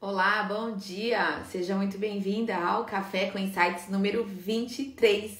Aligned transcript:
Olá, 0.00 0.44
bom 0.44 0.76
dia! 0.76 1.42
Seja 1.50 1.74
muito 1.74 1.98
bem-vinda 1.98 2.54
ao 2.54 2.84
Café 2.84 3.32
com 3.32 3.38
Insights 3.38 3.88
número 3.88 4.22
23. 4.24 5.36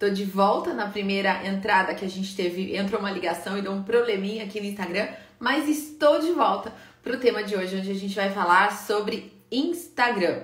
Tô 0.00 0.10
de 0.10 0.24
volta 0.24 0.74
na 0.74 0.88
primeira 0.88 1.46
entrada 1.46 1.94
que 1.94 2.04
a 2.04 2.10
gente 2.10 2.34
teve, 2.34 2.76
entrou 2.76 2.98
uma 2.98 3.12
ligação 3.12 3.56
e 3.56 3.62
deu 3.62 3.70
um 3.70 3.84
probleminha 3.84 4.46
aqui 4.46 4.60
no 4.60 4.66
Instagram, 4.66 5.06
mas 5.38 5.68
estou 5.68 6.18
de 6.18 6.32
volta 6.32 6.74
para 7.04 7.14
o 7.14 7.20
tema 7.20 7.44
de 7.44 7.54
hoje, 7.54 7.76
onde 7.76 7.88
a 7.88 7.94
gente 7.94 8.16
vai 8.16 8.32
falar 8.32 8.76
sobre 8.76 9.32
Instagram. 9.48 10.42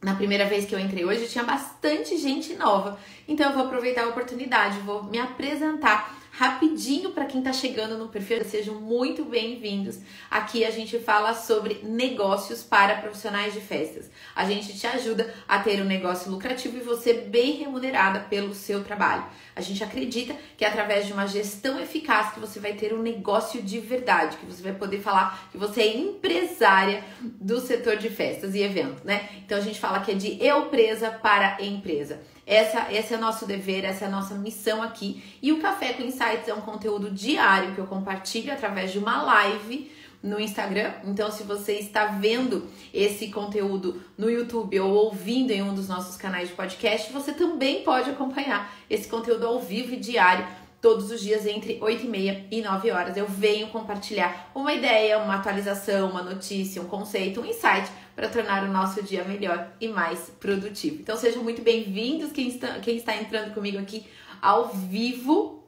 Na 0.00 0.14
primeira 0.14 0.46
vez 0.46 0.64
que 0.64 0.72
eu 0.72 0.78
entrei 0.78 1.04
hoje, 1.04 1.26
tinha 1.26 1.42
bastante 1.42 2.16
gente 2.16 2.54
nova, 2.54 2.96
então 3.26 3.50
eu 3.50 3.52
vou 3.52 3.64
aproveitar 3.64 4.04
a 4.04 4.10
oportunidade, 4.10 4.78
vou 4.78 5.02
me 5.02 5.18
apresentar 5.18 6.21
rapidinho 6.32 7.10
para 7.10 7.26
quem 7.26 7.40
está 7.40 7.52
chegando 7.52 7.98
no 7.98 8.08
perfil. 8.08 8.42
Sejam 8.42 8.76
muito 8.76 9.22
bem-vindos. 9.22 9.98
Aqui 10.30 10.64
a 10.64 10.70
gente 10.70 10.98
fala 10.98 11.34
sobre 11.34 11.80
negócios 11.82 12.62
para 12.62 12.96
profissionais 12.96 13.52
de 13.52 13.60
festas. 13.60 14.10
A 14.34 14.46
gente 14.46 14.76
te 14.78 14.86
ajuda 14.86 15.32
a 15.46 15.58
ter 15.58 15.82
um 15.82 15.84
negócio 15.84 16.30
lucrativo 16.30 16.78
e 16.78 16.80
você 16.80 17.12
bem 17.12 17.52
remunerada 17.56 18.20
pelo 18.20 18.54
seu 18.54 18.82
trabalho. 18.82 19.26
A 19.54 19.60
gente 19.60 19.84
acredita 19.84 20.34
que 20.56 20.64
é 20.64 20.68
através 20.68 21.06
de 21.06 21.12
uma 21.12 21.26
gestão 21.26 21.78
eficaz 21.78 22.32
que 22.32 22.40
você 22.40 22.58
vai 22.58 22.72
ter 22.72 22.94
um 22.94 23.02
negócio 23.02 23.60
de 23.60 23.78
verdade, 23.78 24.38
que 24.38 24.46
você 24.46 24.62
vai 24.62 24.72
poder 24.72 25.00
falar 25.00 25.50
que 25.52 25.58
você 25.58 25.82
é 25.82 25.96
empresária 25.98 27.04
do 27.20 27.60
setor 27.60 27.98
de 27.98 28.08
festas 28.08 28.54
e 28.54 28.62
eventos, 28.62 29.02
né? 29.02 29.28
Então 29.44 29.58
a 29.58 29.60
gente 29.60 29.78
fala 29.78 30.00
que 30.00 30.12
é 30.12 30.14
de 30.14 30.42
eu 30.42 30.66
presa 30.66 31.10
para 31.10 31.62
empresa. 31.62 32.22
Essa, 32.46 32.92
esse 32.92 33.14
é 33.14 33.16
nosso 33.16 33.46
dever, 33.46 33.84
essa 33.84 34.04
é 34.04 34.08
a 34.08 34.10
nossa 34.10 34.34
missão 34.34 34.82
aqui. 34.82 35.22
E 35.40 35.52
o 35.52 35.60
Café 35.60 35.92
com 35.92 36.02
Insights 36.02 36.48
é 36.48 36.54
um 36.54 36.60
conteúdo 36.60 37.10
diário 37.10 37.74
que 37.74 37.78
eu 37.78 37.86
compartilho 37.86 38.52
através 38.52 38.90
de 38.90 38.98
uma 38.98 39.22
live 39.22 39.90
no 40.22 40.40
Instagram. 40.40 40.92
Então, 41.04 41.30
se 41.30 41.42
você 41.42 41.74
está 41.74 42.06
vendo 42.06 42.68
esse 42.94 43.28
conteúdo 43.28 44.00
no 44.16 44.30
YouTube 44.30 44.78
ou 44.80 44.92
ouvindo 44.92 45.50
em 45.50 45.62
um 45.62 45.74
dos 45.74 45.88
nossos 45.88 46.16
canais 46.16 46.48
de 46.48 46.54
podcast, 46.54 47.12
você 47.12 47.32
também 47.32 47.82
pode 47.82 48.10
acompanhar 48.10 48.72
esse 48.88 49.08
conteúdo 49.08 49.46
ao 49.46 49.60
vivo 49.60 49.94
e 49.94 49.96
diário 49.96 50.46
todos 50.82 51.12
os 51.12 51.20
dias 51.20 51.46
entre 51.46 51.78
8 51.80 52.04
e 52.04 52.08
meia 52.08 52.44
e 52.50 52.60
9 52.60 52.90
horas. 52.90 53.16
Eu 53.16 53.26
venho 53.26 53.68
compartilhar 53.68 54.50
uma 54.52 54.74
ideia, 54.74 55.16
uma 55.18 55.36
atualização, 55.36 56.10
uma 56.10 56.22
notícia, 56.22 56.82
um 56.82 56.86
conceito, 56.86 57.40
um 57.40 57.46
insight 57.46 57.88
para 58.16 58.28
tornar 58.28 58.64
o 58.64 58.72
nosso 58.72 59.00
dia 59.00 59.22
melhor 59.22 59.72
e 59.80 59.86
mais 59.86 60.30
produtivo. 60.40 60.96
Então 61.00 61.16
sejam 61.16 61.42
muito 61.42 61.62
bem-vindos 61.62 62.32
quem 62.32 62.48
está, 62.48 62.80
quem 62.80 62.96
está 62.96 63.16
entrando 63.16 63.54
comigo 63.54 63.78
aqui 63.78 64.04
ao 64.42 64.70
vivo, 64.70 65.64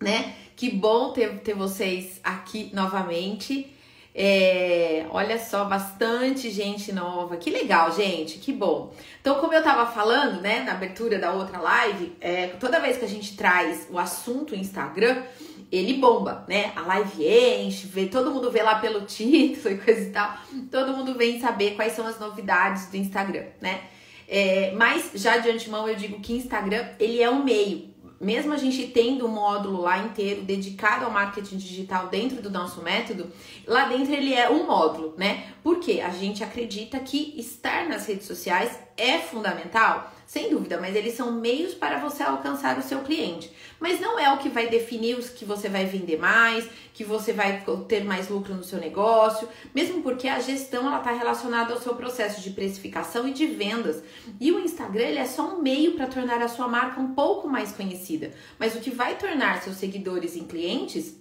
né? 0.00 0.36
Que 0.54 0.70
bom 0.70 1.12
ter, 1.12 1.40
ter 1.40 1.54
vocês 1.54 2.20
aqui 2.22 2.70
novamente. 2.72 3.73
É, 4.16 5.06
olha 5.10 5.38
só, 5.40 5.64
bastante 5.64 6.48
gente 6.48 6.92
nova. 6.92 7.36
Que 7.36 7.50
legal, 7.50 7.90
gente, 7.90 8.38
que 8.38 8.52
bom. 8.52 8.94
Então, 9.20 9.40
como 9.40 9.52
eu 9.52 9.62
tava 9.62 9.90
falando, 9.90 10.40
né, 10.40 10.60
na 10.60 10.72
abertura 10.72 11.18
da 11.18 11.32
outra 11.32 11.58
live, 11.58 12.16
é, 12.20 12.46
toda 12.46 12.78
vez 12.78 12.96
que 12.96 13.04
a 13.04 13.08
gente 13.08 13.36
traz 13.36 13.88
o 13.90 13.98
assunto 13.98 14.54
Instagram, 14.54 15.24
ele 15.72 15.94
bomba, 15.94 16.44
né? 16.48 16.72
A 16.76 16.82
live 16.82 17.26
enche, 17.26 17.88
vê, 17.88 18.06
todo 18.06 18.30
mundo 18.30 18.50
vê 18.50 18.62
lá 18.62 18.76
pelo 18.76 19.00
título 19.02 19.74
e 19.74 19.78
coisa 19.78 20.00
e 20.02 20.10
tal. 20.10 20.36
Todo 20.70 20.96
mundo 20.96 21.14
vem 21.14 21.40
saber 21.40 21.74
quais 21.74 21.94
são 21.94 22.06
as 22.06 22.18
novidades 22.20 22.86
do 22.86 22.96
Instagram, 22.96 23.46
né? 23.60 23.80
É, 24.28 24.72
mas 24.76 25.10
já 25.14 25.38
de 25.38 25.50
antemão 25.50 25.88
eu 25.88 25.96
digo 25.96 26.20
que 26.20 26.32
Instagram 26.32 26.88
ele 26.98 27.20
é 27.20 27.28
um 27.28 27.44
meio, 27.44 27.93
mesmo 28.24 28.52
a 28.54 28.56
gente 28.56 28.86
tendo 28.86 29.26
um 29.26 29.28
módulo 29.28 29.82
lá 29.82 29.98
inteiro 29.98 30.42
dedicado 30.42 31.04
ao 31.04 31.10
marketing 31.10 31.58
digital 31.58 32.08
dentro 32.08 32.40
do 32.40 32.50
nosso 32.50 32.82
método, 32.82 33.30
lá 33.66 33.84
dentro 33.84 34.14
ele 34.14 34.32
é 34.32 34.48
um 34.50 34.66
módulo, 34.66 35.14
né? 35.16 35.48
Porque 35.62 36.00
a 36.00 36.10
gente 36.10 36.42
acredita 36.42 36.98
que 37.00 37.34
estar 37.36 37.86
nas 37.88 38.06
redes 38.06 38.26
sociais 38.26 38.78
é 38.96 39.18
fundamental, 39.18 40.12
sem 40.34 40.50
dúvida, 40.50 40.80
mas 40.80 40.96
eles 40.96 41.14
são 41.14 41.30
meios 41.30 41.74
para 41.74 42.00
você 42.00 42.24
alcançar 42.24 42.76
o 42.76 42.82
seu 42.82 43.02
cliente. 43.02 43.52
Mas 43.78 44.00
não 44.00 44.18
é 44.18 44.32
o 44.34 44.38
que 44.38 44.48
vai 44.48 44.66
definir 44.66 45.16
os 45.16 45.30
que 45.30 45.44
você 45.44 45.68
vai 45.68 45.86
vender 45.86 46.18
mais, 46.18 46.68
que 46.92 47.04
você 47.04 47.32
vai 47.32 47.64
ter 47.86 48.02
mais 48.02 48.28
lucro 48.28 48.52
no 48.52 48.64
seu 48.64 48.80
negócio, 48.80 49.48
mesmo 49.72 50.02
porque 50.02 50.26
a 50.26 50.40
gestão 50.40 50.88
ela 50.88 50.98
está 50.98 51.12
relacionada 51.12 51.72
ao 51.72 51.80
seu 51.80 51.94
processo 51.94 52.40
de 52.40 52.50
precificação 52.50 53.28
e 53.28 53.32
de 53.32 53.46
vendas. 53.46 54.02
E 54.40 54.50
o 54.50 54.58
Instagram 54.58 55.04
ele 55.04 55.20
é 55.20 55.24
só 55.24 55.54
um 55.54 55.62
meio 55.62 55.92
para 55.92 56.08
tornar 56.08 56.42
a 56.42 56.48
sua 56.48 56.66
marca 56.66 57.00
um 57.00 57.14
pouco 57.14 57.46
mais 57.46 57.70
conhecida. 57.70 58.32
Mas 58.58 58.74
o 58.74 58.80
que 58.80 58.90
vai 58.90 59.16
tornar 59.16 59.62
seus 59.62 59.76
seguidores 59.76 60.34
em 60.34 60.48
clientes 60.48 61.14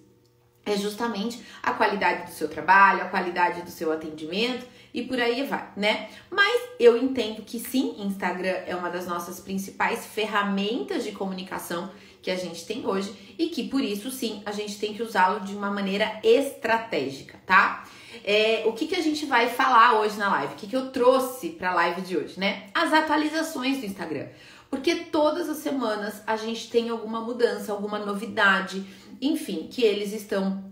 é 0.65 0.77
justamente 0.77 1.41
a 1.61 1.73
qualidade 1.73 2.25
do 2.25 2.35
seu 2.35 2.47
trabalho, 2.47 3.03
a 3.03 3.09
qualidade 3.09 3.61
do 3.61 3.69
seu 3.69 3.91
atendimento 3.91 4.65
e 4.93 5.01
por 5.01 5.19
aí 5.19 5.43
vai, 5.43 5.67
né? 5.75 6.09
Mas 6.29 6.61
eu 6.79 6.95
entendo 6.95 7.41
que 7.41 7.59
sim, 7.59 7.95
Instagram 7.99 8.63
é 8.67 8.75
uma 8.75 8.89
das 8.89 9.07
nossas 9.07 9.39
principais 9.39 10.05
ferramentas 10.05 11.03
de 11.03 11.11
comunicação 11.11 11.91
que 12.21 12.31
a 12.31 12.35
gente 12.35 12.65
tem 12.65 12.85
hoje 12.85 13.35
e 13.37 13.47
que 13.47 13.67
por 13.67 13.81
isso 13.81 14.09
sim 14.09 14.41
a 14.45 14.51
gente 14.51 14.79
tem 14.79 14.93
que 14.93 15.03
usá-lo 15.03 15.41
de 15.41 15.53
uma 15.53 15.69
maneira 15.69 16.19
estratégica, 16.23 17.37
tá? 17.45 17.83
É, 18.23 18.63
o 18.65 18.73
que, 18.73 18.87
que 18.87 18.95
a 18.95 19.01
gente 19.01 19.25
vai 19.25 19.49
falar 19.49 19.99
hoje 19.99 20.17
na 20.17 20.29
live? 20.29 20.53
O 20.53 20.55
que, 20.55 20.67
que 20.67 20.75
eu 20.75 20.91
trouxe 20.91 21.49
para 21.49 21.71
a 21.71 21.73
live 21.73 22.01
de 22.01 22.15
hoje, 22.15 22.39
né? 22.39 22.67
As 22.73 22.93
atualizações 22.93 23.79
do 23.79 23.85
Instagram. 23.85 24.27
Porque 24.73 24.95
todas 24.95 25.47
as 25.49 25.57
semanas 25.57 26.23
a 26.25 26.35
gente 26.35 26.67
tem 26.67 26.89
alguma 26.89 27.21
mudança, 27.21 27.71
alguma 27.71 27.99
novidade, 27.99 28.83
enfim, 29.21 29.67
que 29.69 29.83
eles 29.83 30.11
estão 30.11 30.63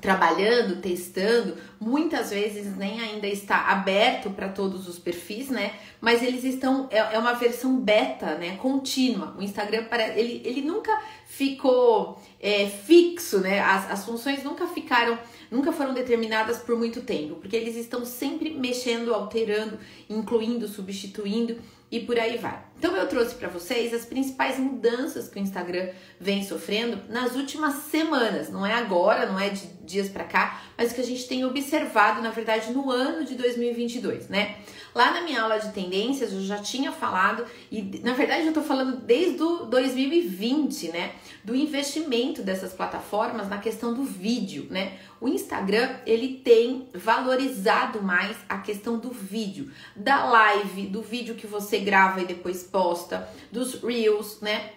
trabalhando, 0.00 0.80
testando, 0.80 1.56
muitas 1.78 2.30
vezes 2.30 2.76
nem 2.76 3.00
ainda 3.00 3.28
está 3.28 3.68
aberto 3.68 4.30
para 4.30 4.48
todos 4.48 4.88
os 4.88 4.98
perfis, 4.98 5.48
né? 5.48 5.74
Mas 6.00 6.24
eles 6.24 6.42
estão 6.42 6.88
é, 6.90 6.98
é, 6.98 7.18
uma 7.20 7.34
versão 7.34 7.78
beta, 7.78 8.34
né? 8.34 8.56
Contínua. 8.56 9.36
O 9.38 9.42
Instagram 9.42 9.86
ele, 10.16 10.42
ele 10.44 10.62
nunca 10.62 10.90
ficou 11.24 12.20
é, 12.40 12.66
fixo, 12.66 13.38
né? 13.38 13.60
As, 13.60 13.92
as 13.92 14.04
funções 14.04 14.42
nunca 14.42 14.66
ficaram, 14.66 15.16
nunca 15.52 15.70
foram 15.70 15.94
determinadas 15.94 16.58
por 16.58 16.76
muito 16.76 17.02
tempo, 17.02 17.36
porque 17.36 17.54
eles 17.54 17.76
estão 17.76 18.04
sempre 18.04 18.50
mexendo, 18.50 19.14
alterando, 19.14 19.78
incluindo, 20.10 20.66
substituindo 20.66 21.58
e 21.90 22.00
por 22.00 22.18
aí 22.18 22.36
vai. 22.36 22.60
Então 22.78 22.94
eu 22.94 23.08
trouxe 23.08 23.34
para 23.34 23.48
vocês 23.48 23.94
as 23.94 24.04
principais 24.04 24.58
mudanças 24.58 25.28
que 25.28 25.38
o 25.38 25.42
Instagram 25.42 25.88
vem 26.20 26.44
sofrendo 26.44 27.00
nas 27.08 27.34
últimas 27.34 27.74
semanas, 27.90 28.50
não 28.50 28.66
é 28.66 28.74
agora, 28.74 29.26
não 29.26 29.38
é 29.38 29.48
de 29.48 29.66
dias 29.82 30.08
para 30.08 30.24
cá, 30.24 30.60
mas 30.76 30.92
que 30.92 31.00
a 31.00 31.04
gente 31.04 31.26
tem 31.26 31.44
observado, 31.44 32.20
na 32.20 32.30
verdade, 32.30 32.72
no 32.72 32.90
ano 32.90 33.24
de 33.24 33.34
2022, 33.34 34.28
né? 34.28 34.56
Lá 34.94 35.10
na 35.10 35.20
minha 35.20 35.42
aula 35.42 35.58
de 35.58 35.72
tendências 35.72 36.32
eu 36.32 36.40
já 36.40 36.58
tinha 36.58 36.90
falado 36.90 37.44
e 37.70 38.00
na 38.02 38.14
verdade 38.14 38.46
eu 38.46 38.52
tô 38.54 38.62
falando 38.62 38.96
desde 38.96 39.42
o 39.42 39.66
2020, 39.66 40.88
né, 40.88 41.12
do 41.44 41.54
investimento 41.54 42.42
dessas 42.42 42.72
plataformas 42.72 43.46
na 43.46 43.58
questão 43.58 43.92
do 43.92 44.02
vídeo, 44.02 44.66
né? 44.70 44.98
O 45.20 45.28
Instagram, 45.28 45.96
ele 46.06 46.40
tem 46.42 46.88
valorizado 46.94 48.02
mais 48.02 48.36
a 48.48 48.58
questão 48.58 48.98
do 48.98 49.10
vídeo, 49.10 49.70
da 49.94 50.24
live, 50.24 50.86
do 50.86 51.02
vídeo 51.02 51.34
que 51.34 51.46
você 51.46 51.78
grava 51.78 52.22
e 52.22 52.26
depois 52.26 52.65
posta, 52.66 53.28
dos 53.50 53.82
reels, 53.82 54.40
né? 54.40 54.72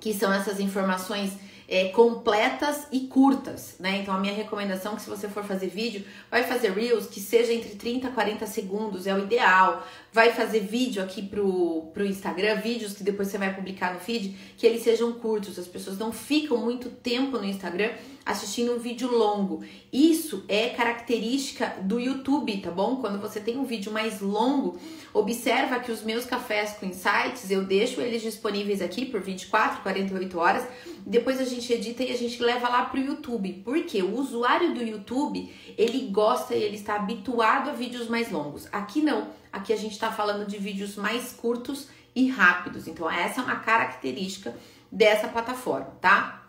Que 0.00 0.12
são 0.12 0.32
essas 0.32 0.60
informações 0.60 1.32
é, 1.68 1.88
completas 1.88 2.86
e 2.90 3.00
curtas, 3.00 3.76
né? 3.78 3.98
Então 3.98 4.14
a 4.14 4.18
minha 4.18 4.32
recomendação 4.32 4.94
é 4.94 4.96
que 4.96 5.02
se 5.02 5.10
você 5.10 5.28
for 5.28 5.44
fazer 5.44 5.66
vídeo, 5.66 6.02
vai 6.30 6.42
fazer 6.42 6.72
reels 6.72 7.06
que 7.06 7.20
seja 7.20 7.52
entre 7.52 7.74
30 7.76 8.08
a 8.08 8.10
40 8.10 8.46
segundos, 8.46 9.06
é 9.06 9.14
o 9.14 9.18
ideal. 9.18 9.86
Vai 10.10 10.32
fazer 10.32 10.60
vídeo 10.60 11.02
aqui 11.02 11.20
pro, 11.20 11.90
pro 11.92 12.06
Instagram, 12.06 12.56
vídeos 12.56 12.94
que 12.94 13.04
depois 13.04 13.28
você 13.28 13.36
vai 13.36 13.54
publicar 13.54 13.92
no 13.92 14.00
feed, 14.00 14.34
que 14.56 14.66
eles 14.66 14.82
sejam 14.82 15.12
curtos. 15.12 15.58
As 15.58 15.66
pessoas 15.66 15.98
não 15.98 16.10
ficam 16.10 16.56
muito 16.56 16.88
tempo 16.88 17.36
no 17.36 17.44
Instagram 17.44 17.90
assistindo 18.28 18.74
um 18.74 18.78
vídeo 18.78 19.10
longo. 19.10 19.64
Isso 19.90 20.44
é 20.48 20.68
característica 20.68 21.76
do 21.80 21.98
YouTube, 21.98 22.58
tá 22.58 22.70
bom? 22.70 22.96
Quando 22.96 23.18
você 23.18 23.40
tem 23.40 23.56
um 23.56 23.64
vídeo 23.64 23.90
mais 23.90 24.20
longo, 24.20 24.78
observa 25.14 25.80
que 25.80 25.90
os 25.90 26.02
meus 26.02 26.26
cafés 26.26 26.72
com 26.72 26.84
insights, 26.84 27.50
eu 27.50 27.64
deixo 27.64 28.02
eles 28.02 28.20
disponíveis 28.20 28.82
aqui 28.82 29.06
por 29.06 29.22
24, 29.22 29.82
48 29.82 30.38
horas. 30.38 30.68
Depois 31.06 31.40
a 31.40 31.44
gente 31.44 31.57
edita 31.72 32.02
e 32.02 32.12
a 32.12 32.16
gente 32.16 32.42
leva 32.42 32.68
lá 32.68 32.84
pro 32.84 33.00
YouTube. 33.00 33.62
Porque 33.64 34.02
o 34.02 34.16
usuário 34.16 34.74
do 34.74 34.82
YouTube, 34.82 35.52
ele 35.76 36.08
gosta 36.10 36.54
e 36.54 36.62
ele 36.62 36.76
está 36.76 36.96
habituado 36.96 37.70
a 37.70 37.72
vídeos 37.72 38.08
mais 38.08 38.30
longos. 38.30 38.66
Aqui 38.72 39.00
não. 39.00 39.28
Aqui 39.52 39.72
a 39.72 39.76
gente 39.76 39.92
está 39.92 40.12
falando 40.12 40.46
de 40.46 40.58
vídeos 40.58 40.96
mais 40.96 41.32
curtos 41.32 41.88
e 42.14 42.28
rápidos. 42.28 42.86
Então 42.86 43.10
essa 43.10 43.40
é 43.40 43.44
uma 43.44 43.56
característica 43.56 44.56
dessa 44.90 45.28
plataforma, 45.28 45.96
tá? 46.00 46.48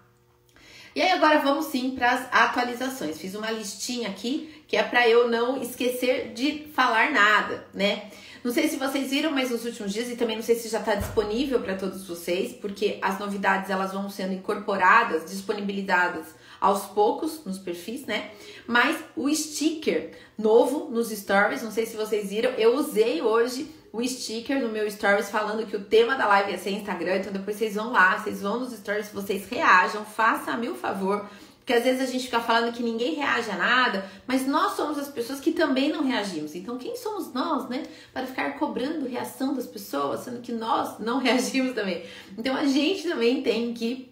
E 0.95 1.01
aí 1.01 1.11
agora 1.11 1.39
vamos 1.39 1.65
sim 1.65 1.91
para 1.91 2.11
as 2.11 2.33
atualizações. 2.33 3.19
Fiz 3.19 3.35
uma 3.35 3.51
listinha 3.51 4.09
aqui 4.09 4.63
que 4.67 4.75
é 4.75 4.83
para 4.83 5.07
eu 5.07 5.29
não 5.29 5.61
esquecer 5.61 6.33
de 6.33 6.67
falar 6.73 7.11
nada, 7.11 7.67
né? 7.73 8.09
Não 8.43 8.53
sei 8.53 8.69
se 8.69 8.77
vocês 8.77 9.09
viram, 9.09 9.31
mas 9.31 9.51
nos 9.51 9.65
últimos 9.65 9.91
dias 9.91 10.09
e 10.09 10.15
também 10.15 10.37
não 10.37 10.43
sei 10.43 10.55
se 10.55 10.69
já 10.69 10.79
está 10.79 10.95
disponível 10.95 11.59
para 11.59 11.75
todos 11.75 12.07
vocês, 12.07 12.53
porque 12.53 12.97
as 13.01 13.19
novidades 13.19 13.69
elas 13.69 13.91
vão 13.91 14.09
sendo 14.09 14.33
incorporadas, 14.33 15.29
disponibilizadas 15.29 16.27
aos 16.59 16.85
poucos 16.85 17.43
nos 17.45 17.57
perfis, 17.57 18.05
né? 18.05 18.31
Mas 18.65 18.97
o 19.15 19.33
sticker 19.33 20.11
novo 20.37 20.89
nos 20.89 21.09
stories, 21.09 21.61
não 21.61 21.71
sei 21.71 21.85
se 21.85 21.97
vocês 21.97 22.29
viram, 22.29 22.51
eu 22.51 22.75
usei 22.75 23.21
hoje 23.21 23.69
o 23.91 24.05
sticker 24.07 24.61
no 24.61 24.69
meu 24.69 24.89
stories 24.89 25.29
falando 25.29 25.65
que 25.65 25.75
o 25.75 25.83
tema 25.83 26.15
da 26.15 26.27
live 26.27 26.51
ia 26.51 26.57
ser 26.57 26.71
Instagram, 26.71 27.17
então 27.17 27.33
depois 27.33 27.57
vocês 27.57 27.75
vão 27.75 27.91
lá, 27.91 28.17
vocês 28.17 28.41
vão 28.41 28.59
nos 28.59 28.71
stories, 28.73 29.09
vocês 29.11 29.47
reajam, 29.49 30.05
faça 30.05 30.51
a 30.51 30.57
meu 30.57 30.75
favor 30.75 31.27
porque 31.69 31.77
às 31.77 31.83
vezes 31.83 32.01
a 32.01 32.11
gente 32.11 32.25
fica 32.25 32.39
falando 32.39 32.73
que 32.73 32.81
ninguém 32.81 33.13
reage 33.13 33.51
a 33.51 33.55
nada, 33.55 34.03
mas 34.25 34.47
nós 34.47 34.71
somos 34.71 34.97
as 34.97 35.07
pessoas 35.07 35.39
que 35.39 35.51
também 35.51 35.91
não 35.91 36.03
reagimos. 36.03 36.55
Então, 36.55 36.79
quem 36.79 36.95
somos 36.95 37.31
nós, 37.31 37.69
né? 37.69 37.83
Para 38.11 38.25
ficar 38.25 38.57
cobrando 38.57 39.07
reação 39.07 39.53
das 39.53 39.67
pessoas, 39.67 40.21
sendo 40.21 40.41
que 40.41 40.51
nós 40.51 40.97
não 40.97 41.19
reagimos 41.21 41.75
também. 41.75 42.03
Então, 42.35 42.55
a 42.55 42.65
gente 42.65 43.07
também 43.07 43.43
tem 43.43 43.71
que 43.71 44.11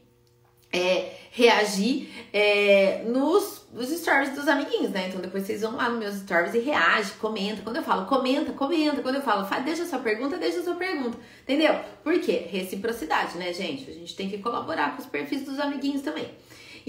é, 0.71 1.13
reagir 1.31 2.07
é, 2.31 3.04
nos, 3.07 3.65
nos 3.74 3.89
stories 3.89 4.36
dos 4.36 4.48
amiguinhos, 4.48 4.92
né? 4.92 5.07
Então 5.07 5.19
depois 5.19 5.44
vocês 5.44 5.62
vão 5.62 5.75
lá 5.75 5.89
nos 5.89 5.98
meus 5.98 6.15
stories 6.18 6.54
e 6.54 6.59
reage, 6.59 7.13
comenta. 7.13 7.63
Quando 7.63 7.77
eu 7.77 7.83
falo 7.83 8.06
comenta, 8.06 8.51
comenta. 8.51 9.01
Quando 9.01 9.15
eu 9.15 9.21
falo 9.21 9.48
deixa 9.63 9.83
sua 9.88 10.00
pergunta, 10.00 10.38
deixa 10.38 10.62
sua 10.62 10.75
pergunta. 10.75 11.18
Entendeu? 11.42 11.80
Por 12.04 12.19
quê? 12.19 12.48
Reciprocidade, 12.51 13.36
né, 13.38 13.51
gente? 13.51 13.89
A 13.89 13.94
gente 13.94 14.15
tem 14.15 14.30
que 14.30 14.38
colaborar 14.38 14.95
com 14.95 15.01
os 15.01 15.07
perfis 15.07 15.44
dos 15.44 15.59
amiguinhos 15.59 16.04
também. 16.04 16.30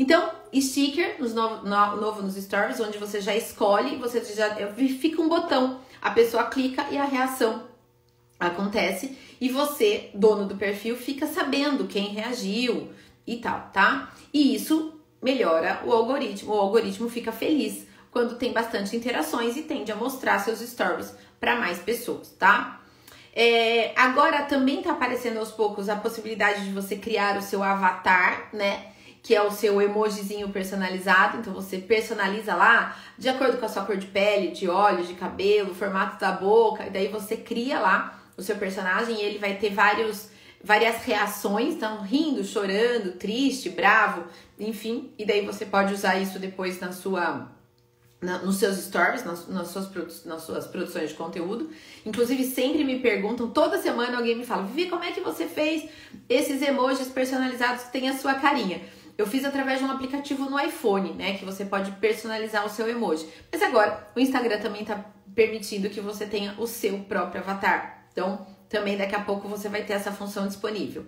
Então, 0.00 0.30
sticker 0.54 1.16
nos 1.18 1.34
novo, 1.34 1.66
no, 1.66 1.96
novo 1.96 2.22
nos 2.22 2.36
stories, 2.36 2.78
onde 2.78 2.96
você 2.98 3.20
já 3.20 3.34
escolhe, 3.34 3.96
você 3.96 4.22
já 4.32 4.54
fica 5.00 5.20
um 5.20 5.28
botão, 5.28 5.80
a 6.00 6.12
pessoa 6.12 6.44
clica 6.44 6.86
e 6.88 6.96
a 6.96 7.02
reação 7.02 7.64
acontece 8.38 9.18
e 9.40 9.48
você, 9.48 10.10
dono 10.14 10.46
do 10.46 10.54
perfil, 10.54 10.96
fica 10.96 11.26
sabendo 11.26 11.88
quem 11.88 12.10
reagiu 12.10 12.92
e 13.26 13.38
tal, 13.38 13.70
tá? 13.72 14.14
E 14.32 14.54
isso 14.54 14.94
melhora 15.20 15.82
o 15.84 15.92
algoritmo, 15.92 16.54
o 16.54 16.60
algoritmo 16.60 17.08
fica 17.10 17.32
feliz 17.32 17.84
quando 18.12 18.36
tem 18.36 18.52
bastante 18.52 18.96
interações 18.96 19.56
e 19.56 19.62
tende 19.62 19.90
a 19.90 19.96
mostrar 19.96 20.38
seus 20.38 20.60
stories 20.60 21.12
para 21.40 21.56
mais 21.56 21.80
pessoas, 21.80 22.30
tá? 22.38 22.80
É, 23.34 23.92
agora 23.96 24.42
também 24.44 24.80
tá 24.80 24.92
aparecendo 24.92 25.38
aos 25.38 25.50
poucos 25.50 25.88
a 25.88 25.96
possibilidade 25.96 26.64
de 26.64 26.70
você 26.70 26.94
criar 26.94 27.36
o 27.36 27.42
seu 27.42 27.64
avatar, 27.64 28.48
né? 28.52 28.92
Que 29.22 29.34
é 29.34 29.42
o 29.42 29.50
seu 29.50 29.80
emojizinho 29.80 30.48
personalizado. 30.50 31.38
Então 31.38 31.52
você 31.52 31.78
personaliza 31.78 32.54
lá 32.54 32.96
de 33.16 33.28
acordo 33.28 33.58
com 33.58 33.66
a 33.66 33.68
sua 33.68 33.84
cor 33.84 33.96
de 33.96 34.06
pele, 34.06 34.52
de 34.52 34.68
olhos, 34.68 35.08
de 35.08 35.14
cabelo, 35.14 35.74
formato 35.74 36.20
da 36.20 36.32
boca, 36.32 36.86
e 36.86 36.90
daí 36.90 37.08
você 37.08 37.36
cria 37.36 37.78
lá 37.78 38.20
o 38.36 38.42
seu 38.42 38.56
personagem 38.56 39.16
e 39.16 39.22
ele 39.22 39.38
vai 39.38 39.56
ter 39.56 39.70
vários 39.70 40.28
várias 40.62 41.04
reações, 41.04 41.74
então 41.74 42.02
rindo, 42.02 42.42
chorando, 42.42 43.12
triste, 43.12 43.70
bravo, 43.70 44.24
enfim, 44.58 45.12
e 45.16 45.24
daí 45.24 45.46
você 45.46 45.64
pode 45.64 45.94
usar 45.94 46.18
isso 46.18 46.38
depois 46.40 46.80
na 46.80 46.90
sua 46.90 47.48
na, 48.20 48.38
nos 48.38 48.56
seus 48.56 48.76
stories, 48.78 49.24
nas, 49.24 49.46
nas, 49.48 49.68
suas, 49.68 50.24
nas 50.24 50.42
suas 50.42 50.66
produções 50.66 51.10
de 51.10 51.14
conteúdo. 51.14 51.70
Inclusive, 52.04 52.44
sempre 52.44 52.82
me 52.82 52.98
perguntam, 52.98 53.48
toda 53.48 53.80
semana 53.80 54.16
alguém 54.16 54.36
me 54.36 54.44
fala, 54.44 54.64
Vivi, 54.64 54.90
como 54.90 55.04
é 55.04 55.12
que 55.12 55.20
você 55.20 55.46
fez 55.46 55.88
esses 56.28 56.60
emojis 56.60 57.08
personalizados 57.08 57.84
que 57.84 57.92
tem 57.92 58.08
a 58.08 58.18
sua 58.18 58.34
carinha? 58.34 58.80
Eu 59.18 59.26
fiz 59.26 59.44
através 59.44 59.80
de 59.80 59.84
um 59.84 59.90
aplicativo 59.90 60.48
no 60.48 60.58
iPhone, 60.60 61.12
né? 61.12 61.36
Que 61.36 61.44
você 61.44 61.64
pode 61.64 61.90
personalizar 61.92 62.64
o 62.64 62.68
seu 62.70 62.88
emoji. 62.88 63.28
Mas 63.50 63.60
agora, 63.60 64.08
o 64.14 64.20
Instagram 64.20 64.60
também 64.60 64.84
tá 64.84 65.04
permitindo 65.34 65.90
que 65.90 66.00
você 66.00 66.24
tenha 66.24 66.54
o 66.56 66.68
seu 66.68 67.00
próprio 67.00 67.40
avatar. 67.40 68.06
Então, 68.12 68.46
também 68.68 68.96
daqui 68.96 69.16
a 69.16 69.20
pouco 69.20 69.48
você 69.48 69.68
vai 69.68 69.82
ter 69.82 69.94
essa 69.94 70.12
função 70.12 70.46
disponível. 70.46 71.04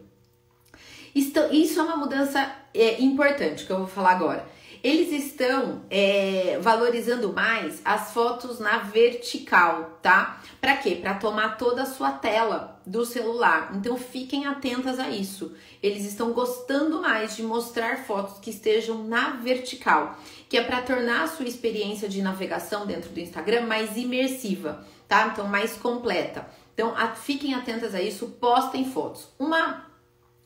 Isso 1.14 1.80
é 1.80 1.82
uma 1.82 1.96
mudança 1.96 2.52
é, 2.74 3.00
importante 3.00 3.64
que 3.64 3.70
eu 3.70 3.78
vou 3.78 3.86
falar 3.86 4.10
agora. 4.10 4.44
Eles 4.82 5.12
estão 5.24 5.82
é, 5.90 6.58
valorizando 6.60 7.32
mais 7.32 7.82
as 7.84 8.12
fotos 8.12 8.58
na 8.58 8.78
vertical, 8.78 9.98
tá? 10.00 10.40
Para 10.60 10.76
quê? 10.76 10.96
Para 10.96 11.14
tomar 11.14 11.58
toda 11.58 11.82
a 11.82 11.86
sua 11.86 12.12
tela 12.12 12.80
do 12.86 13.04
celular. 13.04 13.72
Então 13.74 13.96
fiquem 13.98 14.46
atentas 14.46 14.98
a 14.98 15.10
isso. 15.10 15.54
Eles 15.82 16.04
estão 16.04 16.32
gostando 16.32 17.00
mais 17.00 17.36
de 17.36 17.42
mostrar 17.42 18.04
fotos 18.04 18.38
que 18.38 18.50
estejam 18.50 19.04
na 19.04 19.30
vertical, 19.36 20.18
que 20.48 20.56
é 20.56 20.62
para 20.62 20.80
tornar 20.80 21.24
a 21.24 21.28
sua 21.28 21.46
experiência 21.46 22.08
de 22.08 22.22
navegação 22.22 22.86
dentro 22.86 23.10
do 23.10 23.20
Instagram 23.20 23.66
mais 23.66 23.96
imersiva, 23.96 24.86
tá? 25.06 25.28
Então 25.32 25.46
mais 25.46 25.76
completa. 25.76 26.48
Então 26.72 26.94
a, 26.96 27.08
fiquem 27.08 27.54
atentas 27.54 27.94
a 27.94 28.00
isso, 28.00 28.28
postem 28.40 28.84
fotos. 28.90 29.28
Uma 29.38 29.90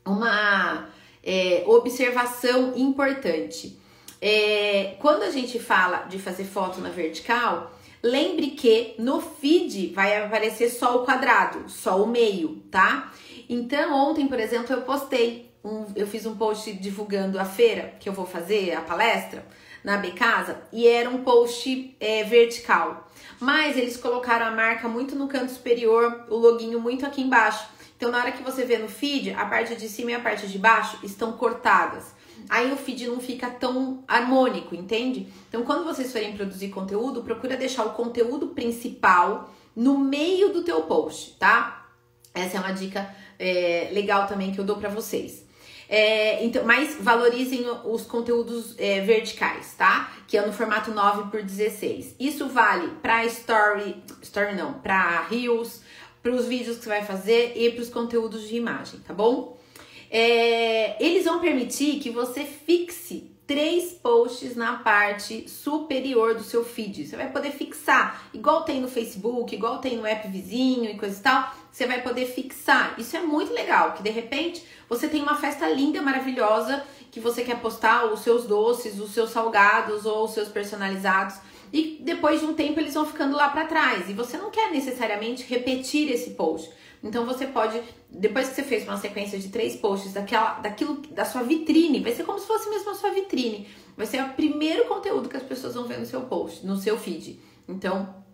uma 0.04 0.88
é, 1.22 1.64
observação 1.66 2.76
importante. 2.76 3.78
É, 4.26 4.96
quando 5.00 5.22
a 5.22 5.30
gente 5.30 5.58
fala 5.58 6.06
de 6.08 6.18
fazer 6.18 6.44
foto 6.44 6.80
na 6.80 6.88
vertical, 6.88 7.78
lembre 8.02 8.52
que 8.52 8.94
no 8.98 9.20
feed 9.20 9.92
vai 9.92 10.16
aparecer 10.16 10.70
só 10.70 10.96
o 10.96 11.04
quadrado, 11.04 11.68
só 11.68 12.02
o 12.02 12.06
meio, 12.06 12.62
tá? 12.70 13.12
Então, 13.50 13.92
ontem, 13.92 14.26
por 14.26 14.40
exemplo, 14.40 14.74
eu 14.74 14.80
postei, 14.80 15.52
um, 15.62 15.84
eu 15.94 16.06
fiz 16.06 16.24
um 16.24 16.34
post 16.34 16.72
divulgando 16.72 17.38
a 17.38 17.44
feira 17.44 17.96
que 18.00 18.08
eu 18.08 18.14
vou 18.14 18.24
fazer, 18.24 18.72
a 18.72 18.80
palestra, 18.80 19.44
na 19.84 19.98
B 19.98 20.12
Casa, 20.12 20.56
e 20.72 20.88
era 20.88 21.10
um 21.10 21.22
post 21.22 21.94
é, 22.00 22.24
vertical. 22.24 23.06
Mas 23.38 23.76
eles 23.76 23.98
colocaram 23.98 24.46
a 24.46 24.50
marca 24.50 24.88
muito 24.88 25.14
no 25.14 25.28
canto 25.28 25.52
superior, 25.52 26.24
o 26.30 26.36
loginho 26.36 26.80
muito 26.80 27.04
aqui 27.04 27.20
embaixo. 27.20 27.68
Então, 27.94 28.10
na 28.10 28.20
hora 28.20 28.32
que 28.32 28.42
você 28.42 28.64
vê 28.64 28.78
no 28.78 28.88
feed, 28.88 29.34
a 29.34 29.44
parte 29.44 29.76
de 29.76 29.86
cima 29.86 30.12
e 30.12 30.14
a 30.14 30.20
parte 30.20 30.46
de 30.46 30.58
baixo 30.58 30.98
estão 31.02 31.32
cortadas 31.32 32.14
aí 32.48 32.72
o 32.72 32.76
feed 32.76 33.06
não 33.06 33.20
fica 33.20 33.48
tão 33.50 34.02
harmônico, 34.06 34.74
entende? 34.74 35.28
Então, 35.48 35.62
quando 35.62 35.84
vocês 35.84 36.12
forem 36.12 36.36
produzir 36.36 36.68
conteúdo, 36.68 37.22
procura 37.22 37.56
deixar 37.56 37.84
o 37.84 37.90
conteúdo 37.90 38.48
principal 38.48 39.50
no 39.74 39.98
meio 39.98 40.52
do 40.52 40.62
teu 40.62 40.82
post, 40.82 41.36
tá? 41.38 41.86
Essa 42.32 42.56
é 42.56 42.60
uma 42.60 42.72
dica 42.72 43.14
é, 43.38 43.90
legal 43.92 44.26
também 44.26 44.52
que 44.52 44.58
eu 44.58 44.64
dou 44.64 44.76
para 44.76 44.88
vocês. 44.88 45.44
É, 45.88 46.44
então, 46.44 46.64
mas 46.64 46.96
valorizem 47.00 47.66
os 47.84 48.02
conteúdos 48.02 48.74
é, 48.78 49.00
verticais, 49.00 49.74
tá? 49.76 50.12
Que 50.26 50.36
é 50.36 50.46
no 50.46 50.52
formato 50.52 50.90
9 50.90 51.30
por 51.30 51.42
16. 51.42 52.16
Isso 52.18 52.48
vale 52.48 52.88
para 53.02 53.24
story, 53.26 54.02
story 54.22 54.54
não, 54.54 54.74
para 54.74 55.22
reels, 55.22 55.82
para 56.22 56.32
os 56.32 56.46
vídeos 56.46 56.78
que 56.78 56.84
você 56.84 56.88
vai 56.88 57.04
fazer 57.04 57.52
e 57.54 57.70
para 57.70 57.82
os 57.82 57.90
conteúdos 57.90 58.48
de 58.48 58.56
imagem, 58.56 59.00
tá 59.00 59.12
bom? 59.12 59.58
É, 60.16 60.94
eles 61.04 61.24
vão 61.24 61.40
permitir 61.40 61.98
que 61.98 62.08
você 62.08 62.44
fixe 62.44 63.32
três 63.48 63.94
posts 63.94 64.54
na 64.54 64.76
parte 64.76 65.50
superior 65.50 66.36
do 66.36 66.44
seu 66.44 66.64
feed. 66.64 67.04
Você 67.04 67.16
vai 67.16 67.32
poder 67.32 67.50
fixar, 67.50 68.28
igual 68.32 68.62
tem 68.62 68.80
no 68.80 68.86
Facebook, 68.86 69.52
igual 69.52 69.80
tem 69.80 69.96
no 69.96 70.06
app 70.06 70.28
vizinho 70.28 70.88
e 70.88 70.96
coisa 70.96 71.18
e 71.18 71.20
tal. 71.20 71.52
Você 71.72 71.84
vai 71.84 72.00
poder 72.00 72.26
fixar. 72.26 72.94
Isso 72.96 73.16
é 73.16 73.22
muito 73.22 73.52
legal, 73.52 73.94
que 73.94 74.04
de 74.04 74.10
repente 74.10 74.64
você 74.88 75.08
tem 75.08 75.20
uma 75.20 75.34
festa 75.34 75.68
linda, 75.68 76.00
maravilhosa, 76.00 76.84
que 77.10 77.18
você 77.18 77.42
quer 77.42 77.58
postar 77.60 78.06
os 78.06 78.20
seus 78.20 78.44
doces, 78.46 79.00
os 79.00 79.12
seus 79.12 79.30
salgados 79.30 80.06
ou 80.06 80.26
os 80.26 80.30
seus 80.30 80.46
personalizados. 80.46 81.38
E 81.72 81.98
depois 82.00 82.38
de 82.38 82.46
um 82.46 82.54
tempo 82.54 82.78
eles 82.78 82.94
vão 82.94 83.04
ficando 83.04 83.36
lá 83.36 83.48
para 83.48 83.66
trás. 83.66 84.08
E 84.08 84.12
você 84.12 84.36
não 84.36 84.52
quer 84.52 84.70
necessariamente 84.70 85.42
repetir 85.42 86.08
esse 86.08 86.30
post. 86.30 86.70
Então 87.04 87.26
você 87.26 87.46
pode, 87.46 87.82
depois 88.08 88.48
que 88.48 88.54
você 88.54 88.62
fez 88.62 88.84
uma 88.84 88.96
sequência 88.96 89.38
de 89.38 89.50
três 89.50 89.76
posts 89.76 90.14
daquela, 90.14 90.54
daquilo, 90.54 91.02
da 91.10 91.26
sua 91.26 91.42
vitrine, 91.42 92.00
vai 92.00 92.12
ser 92.12 92.24
como 92.24 92.38
se 92.38 92.46
fosse 92.46 92.70
mesmo 92.70 92.90
a 92.90 92.94
sua 92.94 93.10
vitrine. 93.10 93.68
Vai 93.94 94.06
ser 94.06 94.24
o 94.24 94.30
primeiro 94.30 94.86
conteúdo 94.86 95.28
que 95.28 95.36
as 95.36 95.42
pessoas 95.42 95.74
vão 95.74 95.84
ver 95.84 96.00
no 96.00 96.06
seu 96.06 96.22
post, 96.22 96.66
no 96.66 96.78
seu 96.78 96.98
feed. 96.98 97.38
Então, 97.68 98.24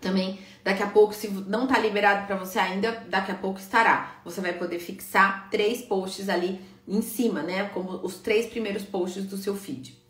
também 0.00 0.38
daqui 0.64 0.82
a 0.82 0.86
pouco, 0.86 1.14
se 1.14 1.28
não 1.28 1.66
tá 1.66 1.78
liberado 1.78 2.26
para 2.26 2.36
você 2.36 2.58
ainda, 2.58 3.04
daqui 3.08 3.30
a 3.30 3.34
pouco 3.34 3.60
estará. 3.60 4.20
Você 4.24 4.40
vai 4.40 4.54
poder 4.54 4.78
fixar 4.78 5.50
três 5.50 5.82
posts 5.82 6.30
ali 6.30 6.60
em 6.88 7.02
cima, 7.02 7.42
né? 7.42 7.68
Como 7.74 8.00
os 8.02 8.16
três 8.16 8.46
primeiros 8.46 8.82
posts 8.82 9.26
do 9.26 9.36
seu 9.36 9.54
feed. 9.54 10.02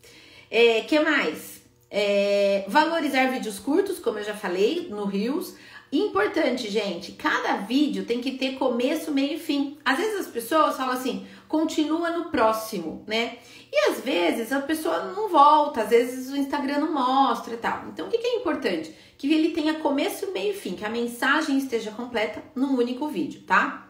É, 0.49 0.81
que 0.81 0.97
mais? 1.01 1.61
É, 1.91 2.65
valorizar 2.67 3.29
vídeos 3.29 3.59
curtos, 3.59 3.99
como 3.99 4.19
eu 4.19 4.23
já 4.23 4.33
falei, 4.33 4.87
no 4.89 5.05
Reels. 5.05 5.55
Importante, 5.95 6.69
gente, 6.69 7.13
cada 7.13 7.55
vídeo 7.55 8.05
tem 8.05 8.19
que 8.19 8.31
ter 8.31 8.57
começo, 8.57 9.13
meio 9.13 9.35
e 9.35 9.39
fim. 9.39 9.77
Às 9.85 9.97
vezes 9.97 10.19
as 10.19 10.27
pessoas 10.27 10.75
falam 10.75 10.93
assim, 10.93 11.25
continua 11.47 12.09
no 12.09 12.25
próximo, 12.25 13.05
né? 13.07 13.37
E 13.71 13.91
às 13.91 14.01
vezes 14.01 14.51
a 14.51 14.59
pessoa 14.59 15.13
não 15.13 15.29
volta, 15.29 15.83
às 15.83 15.89
vezes 15.89 16.29
o 16.29 16.35
Instagram 16.35 16.79
não 16.79 16.93
mostra 16.93 17.53
e 17.53 17.57
tal. 17.57 17.85
Então 17.87 18.07
o 18.07 18.09
que, 18.09 18.17
é 18.17 18.35
importante? 18.35 18.93
Que 19.17 19.33
ele 19.33 19.51
tenha 19.51 19.75
começo, 19.75 20.33
meio 20.33 20.51
e 20.51 20.57
fim, 20.57 20.73
que 20.73 20.83
a 20.83 20.89
mensagem 20.89 21.57
esteja 21.57 21.91
completa 21.91 22.43
num 22.53 22.75
único 22.75 23.07
vídeo, 23.07 23.43
tá? 23.47 23.87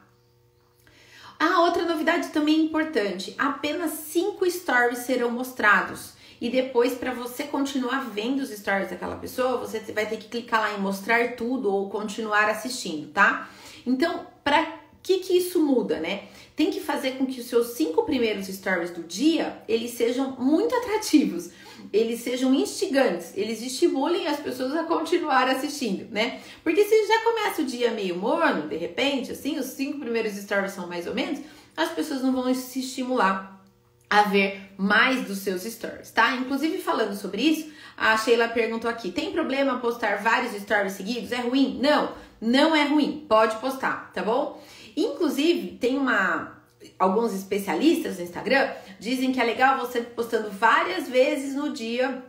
A 1.40 1.62
outra 1.62 1.86
novidade 1.86 2.28
também 2.28 2.66
importante: 2.66 3.34
apenas 3.36 3.92
cinco 3.92 4.48
stories 4.48 5.00
serão 5.00 5.32
mostrados 5.32 6.14
e 6.40 6.50
depois 6.50 6.94
para 6.94 7.14
você 7.14 7.44
continuar 7.44 8.10
vendo 8.10 8.40
os 8.40 8.50
stories 8.50 8.90
daquela 8.90 9.16
pessoa, 9.16 9.58
você 9.58 9.80
vai 9.94 10.06
ter 10.06 10.18
que 10.18 10.28
clicar 10.28 10.62
lá 10.62 10.74
em 10.78 10.82
mostrar 10.82 11.36
tudo 11.36 11.72
ou 11.72 11.90
continuar 11.90 12.50
assistindo, 12.50 13.12
tá? 13.12 13.50
Então, 13.86 14.26
para 14.44 14.80
que 15.02 15.20
que 15.20 15.38
isso 15.38 15.60
muda, 15.60 16.00
né? 16.00 16.24
Tem 16.56 16.72
que 16.72 16.80
fazer 16.80 17.12
com 17.12 17.26
que 17.26 17.40
os 17.40 17.48
seus 17.48 17.76
cinco 17.76 18.04
primeiros 18.04 18.48
stories 18.48 18.90
do 18.90 19.04
dia, 19.04 19.62
eles 19.68 19.92
sejam 19.92 20.32
muito 20.40 20.74
atrativos, 20.74 21.52
eles 21.94 22.22
sejam 22.22 22.54
instigantes, 22.54 23.32
eles 23.36 23.62
estimulem 23.62 24.28
as 24.28 24.40
pessoas 24.40 24.76
a 24.76 24.84
continuar 24.84 25.48
assistindo, 25.48 26.10
né? 26.12 26.42
Porque 26.64 26.84
se 26.84 27.08
já 27.08 27.24
começa 27.24 27.62
o 27.62 27.66
dia 27.66 27.92
meio 27.92 28.18
morno, 28.18 28.68
de 28.68 28.78
repente, 28.78 29.32
assim, 29.32 29.60
os 29.60 29.68
cinco 29.68 30.00
primeiros 30.00 30.34
stories 30.34 30.72
são 30.72 30.88
mais 30.88 31.06
ou 31.06 31.14
menos, 31.14 31.40
as 31.78 31.92
pessoas 31.92 32.24
não 32.24 32.32
vão 32.32 32.52
se 32.54 32.80
estimular 32.80 33.55
a 34.10 34.24
ver 34.24 34.72
mais 34.78 35.26
dos 35.26 35.40
seus 35.40 35.64
stories, 35.64 36.12
tá? 36.12 36.36
Inclusive 36.36 36.78
falando 36.80 37.16
sobre 37.16 37.42
isso, 37.42 37.72
a 37.98 38.18
Sheila 38.18 38.48
perguntou 38.48 38.90
aqui: 38.90 39.12
tem 39.12 39.32
problema 39.32 39.80
postar 39.80 40.22
vários 40.22 40.60
stories 40.62 40.94
seguidos? 40.94 41.32
É 41.32 41.42
ruim? 41.42 41.80
Não, 41.82 42.14
não 42.40 42.76
é 42.76 42.86
ruim. 42.86 43.26
Pode 43.28 43.56
postar, 43.58 44.12
tá 44.14 44.22
bom? 44.22 44.62
Inclusive, 44.96 45.78
tem 45.78 45.98
uma. 45.98 46.54
Alguns 47.00 47.34
especialistas 47.34 48.18
no 48.18 48.24
Instagram 48.24 48.70
dizem 49.00 49.32
que 49.32 49.40
é 49.40 49.44
legal 49.44 49.80
você 49.80 50.02
postando 50.02 50.52
várias 50.52 51.10
vezes 51.10 51.56
no 51.56 51.74
dia 51.74 52.24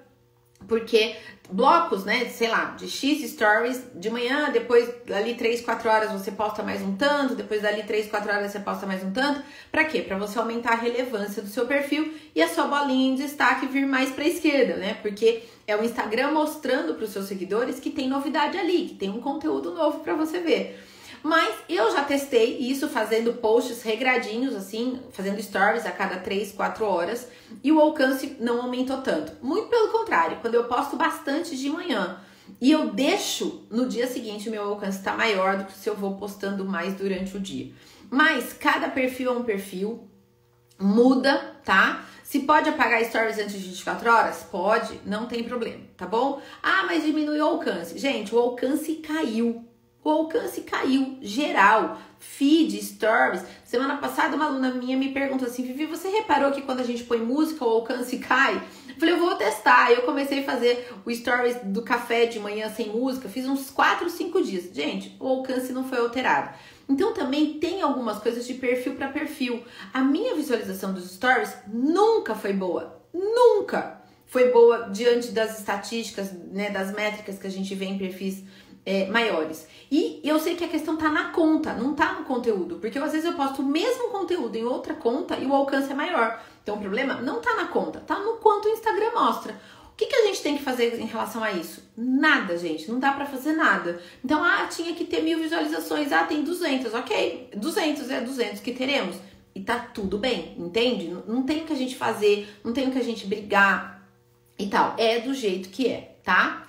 porque 0.66 1.14
blocos, 1.50 2.04
né, 2.04 2.26
sei 2.26 2.48
lá, 2.48 2.76
de 2.76 2.88
X 2.88 3.30
stories 3.30 3.82
de 3.94 4.10
manhã, 4.10 4.50
depois 4.50 4.88
ali 5.14 5.34
3, 5.34 5.60
4 5.60 5.88
horas 5.88 6.12
você 6.12 6.30
posta 6.30 6.62
mais 6.62 6.82
um 6.82 6.96
tanto, 6.96 7.34
depois 7.34 7.62
dali 7.62 7.82
3, 7.82 8.08
4 8.08 8.30
horas 8.30 8.52
você 8.52 8.60
posta 8.60 8.86
mais 8.86 9.02
um 9.02 9.12
tanto. 9.12 9.42
Para 9.70 9.84
quê? 9.84 10.02
Para 10.02 10.18
você 10.18 10.38
aumentar 10.38 10.72
a 10.72 10.76
relevância 10.76 11.42
do 11.42 11.48
seu 11.48 11.66
perfil 11.66 12.12
e 12.34 12.42
a 12.42 12.48
sua 12.48 12.66
bolinha 12.66 13.16
de 13.16 13.22
destaque 13.22 13.66
vir 13.66 13.86
mais 13.86 14.10
para 14.10 14.26
esquerda, 14.26 14.76
né? 14.76 14.94
Porque 15.02 15.42
é 15.66 15.76
o 15.76 15.84
Instagram 15.84 16.32
mostrando 16.32 16.94
para 16.94 17.04
os 17.04 17.10
seus 17.10 17.26
seguidores 17.26 17.78
que 17.80 17.90
tem 17.90 18.08
novidade 18.08 18.58
ali, 18.58 18.86
que 18.88 18.94
tem 18.94 19.10
um 19.10 19.20
conteúdo 19.20 19.72
novo 19.72 20.00
para 20.00 20.14
você 20.14 20.40
ver. 20.40 20.80
Mas 21.22 21.54
eu 21.68 21.90
já 21.92 22.04
testei 22.04 22.58
isso 22.58 22.88
fazendo 22.88 23.34
posts 23.34 23.82
regradinhos, 23.82 24.54
assim, 24.54 25.00
fazendo 25.10 25.42
stories 25.42 25.86
a 25.86 25.90
cada 25.90 26.16
3, 26.16 26.52
4 26.52 26.84
horas, 26.84 27.28
e 27.62 27.72
o 27.72 27.80
alcance 27.80 28.36
não 28.40 28.62
aumentou 28.62 28.98
tanto. 28.98 29.32
Muito 29.42 29.68
pelo 29.68 29.88
contrário, 29.88 30.38
quando 30.40 30.54
eu 30.54 30.64
posto 30.64 30.96
bastante 30.96 31.56
de 31.56 31.68
manhã 31.68 32.20
e 32.60 32.70
eu 32.70 32.88
deixo 32.88 33.66
no 33.70 33.86
dia 33.88 34.06
seguinte, 34.06 34.48
o 34.48 34.52
meu 34.52 34.62
alcance 34.62 34.98
está 34.98 35.14
maior 35.14 35.58
do 35.58 35.64
que 35.64 35.72
se 35.72 35.88
eu 35.88 35.96
vou 35.96 36.16
postando 36.16 36.64
mais 36.64 36.94
durante 36.94 37.36
o 37.36 37.40
dia. 37.40 37.72
Mas 38.10 38.52
cada 38.52 38.88
perfil 38.88 39.32
é 39.32 39.36
um 39.36 39.42
perfil, 39.42 40.08
muda, 40.78 41.56
tá? 41.64 42.04
Se 42.22 42.40
pode 42.40 42.68
apagar 42.68 43.04
stories 43.04 43.38
antes 43.38 43.52
de 43.52 43.68
24 43.68 44.10
horas? 44.10 44.46
Pode, 44.50 45.00
não 45.04 45.26
tem 45.26 45.44
problema, 45.44 45.84
tá 45.96 46.06
bom? 46.06 46.40
Ah, 46.62 46.84
mas 46.86 47.04
diminui 47.04 47.40
o 47.40 47.44
alcance. 47.44 47.98
Gente, 47.98 48.34
o 48.34 48.38
alcance 48.38 48.94
caiu 48.96 49.64
o 50.06 50.10
alcance 50.10 50.60
caiu 50.60 51.18
geral. 51.20 51.98
Feed, 52.20 52.80
stories. 52.80 53.42
Semana 53.64 53.96
passada, 53.96 54.36
uma 54.36 54.46
aluna 54.46 54.70
minha 54.70 54.96
me 54.96 55.12
perguntou 55.12 55.48
assim: 55.48 55.64
Vivi, 55.64 55.84
você 55.84 56.08
reparou 56.08 56.52
que 56.52 56.62
quando 56.62 56.78
a 56.78 56.84
gente 56.84 57.02
põe 57.02 57.18
música 57.18 57.64
o 57.64 57.68
alcance 57.68 58.16
cai? 58.20 58.54
Eu 58.88 58.94
falei, 59.00 59.14
eu 59.14 59.18
vou 59.18 59.34
testar. 59.34 59.90
Eu 59.90 60.02
comecei 60.02 60.40
a 60.40 60.44
fazer 60.44 60.94
o 61.04 61.12
stories 61.12 61.56
do 61.64 61.82
café 61.82 62.24
de 62.26 62.38
manhã 62.38 62.70
sem 62.70 62.88
música. 62.88 63.28
Fiz 63.28 63.46
uns 63.46 63.68
4, 63.68 64.08
5 64.08 64.42
dias. 64.42 64.72
Gente, 64.72 65.16
o 65.18 65.26
alcance 65.26 65.72
não 65.72 65.82
foi 65.82 65.98
alterado. 65.98 66.50
Então 66.88 67.12
também 67.12 67.54
tem 67.54 67.82
algumas 67.82 68.18
coisas 68.18 68.46
de 68.46 68.54
perfil 68.54 68.94
para 68.94 69.08
perfil. 69.08 69.64
A 69.92 70.02
minha 70.02 70.36
visualização 70.36 70.94
dos 70.94 71.10
stories 71.10 71.52
nunca 71.66 72.36
foi 72.36 72.52
boa. 72.52 73.02
Nunca 73.12 74.00
foi 74.26 74.50
boa 74.50 74.88
diante 74.90 75.32
das 75.32 75.58
estatísticas, 75.58 76.32
né, 76.32 76.70
das 76.70 76.92
métricas 76.92 77.38
que 77.38 77.46
a 77.46 77.50
gente 77.50 77.74
vê 77.74 77.86
em 77.86 77.98
perfis 77.98 78.44
é, 78.86 79.06
maiores. 79.06 79.66
E 79.90 80.20
eu 80.22 80.38
sei 80.38 80.54
que 80.54 80.64
a 80.64 80.68
questão 80.68 80.96
tá 80.96 81.10
na 81.10 81.30
conta, 81.30 81.74
não 81.74 81.94
tá 81.94 82.12
no 82.12 82.24
conteúdo, 82.24 82.76
porque 82.76 82.98
às 82.98 83.10
vezes 83.10 83.26
eu 83.26 83.34
posto 83.34 83.60
o 83.60 83.66
mesmo 83.66 84.10
conteúdo 84.10 84.56
em 84.56 84.64
outra 84.64 84.94
conta 84.94 85.36
e 85.36 85.44
o 85.44 85.52
alcance 85.52 85.90
é 85.90 85.94
maior. 85.94 86.40
Então 86.62 86.76
o 86.76 86.80
problema 86.80 87.14
não 87.14 87.40
tá 87.40 87.56
na 87.56 87.66
conta, 87.66 88.00
tá 88.00 88.18
no 88.20 88.36
quanto 88.36 88.68
o 88.68 88.70
Instagram 88.70 89.10
mostra. 89.12 89.60
O 89.92 89.96
que, 89.96 90.06
que 90.06 90.14
a 90.14 90.26
gente 90.26 90.42
tem 90.42 90.58
que 90.58 90.62
fazer 90.62 91.00
em 91.00 91.06
relação 91.06 91.42
a 91.42 91.52
isso? 91.52 91.82
Nada, 91.96 92.56
gente, 92.58 92.90
não 92.90 92.98
dá 92.98 93.12
para 93.12 93.24
fazer 93.24 93.54
nada. 93.54 93.98
Então, 94.22 94.44
ah, 94.44 94.66
tinha 94.66 94.94
que 94.94 95.06
ter 95.06 95.22
mil 95.22 95.38
visualizações, 95.38 96.12
ah, 96.12 96.24
tem 96.24 96.42
200, 96.42 96.92
ok, 96.92 97.48
200 97.56 98.10
é 98.10 98.20
200 98.20 98.60
que 98.60 98.72
teremos. 98.72 99.16
E 99.54 99.62
tá 99.62 99.78
tudo 99.78 100.18
bem, 100.18 100.54
entende? 100.58 101.08
Não, 101.08 101.22
não 101.22 101.42
tem 101.44 101.62
o 101.62 101.64
que 101.64 101.72
a 101.72 101.76
gente 101.76 101.96
fazer, 101.96 102.46
não 102.62 102.74
tem 102.74 102.88
o 102.88 102.92
que 102.92 102.98
a 102.98 103.02
gente 103.02 103.26
brigar 103.26 104.06
e 104.58 104.66
tal. 104.66 104.94
É 104.98 105.18
do 105.20 105.32
jeito 105.32 105.70
que 105.70 105.88
é, 105.88 106.18
tá? 106.22 106.65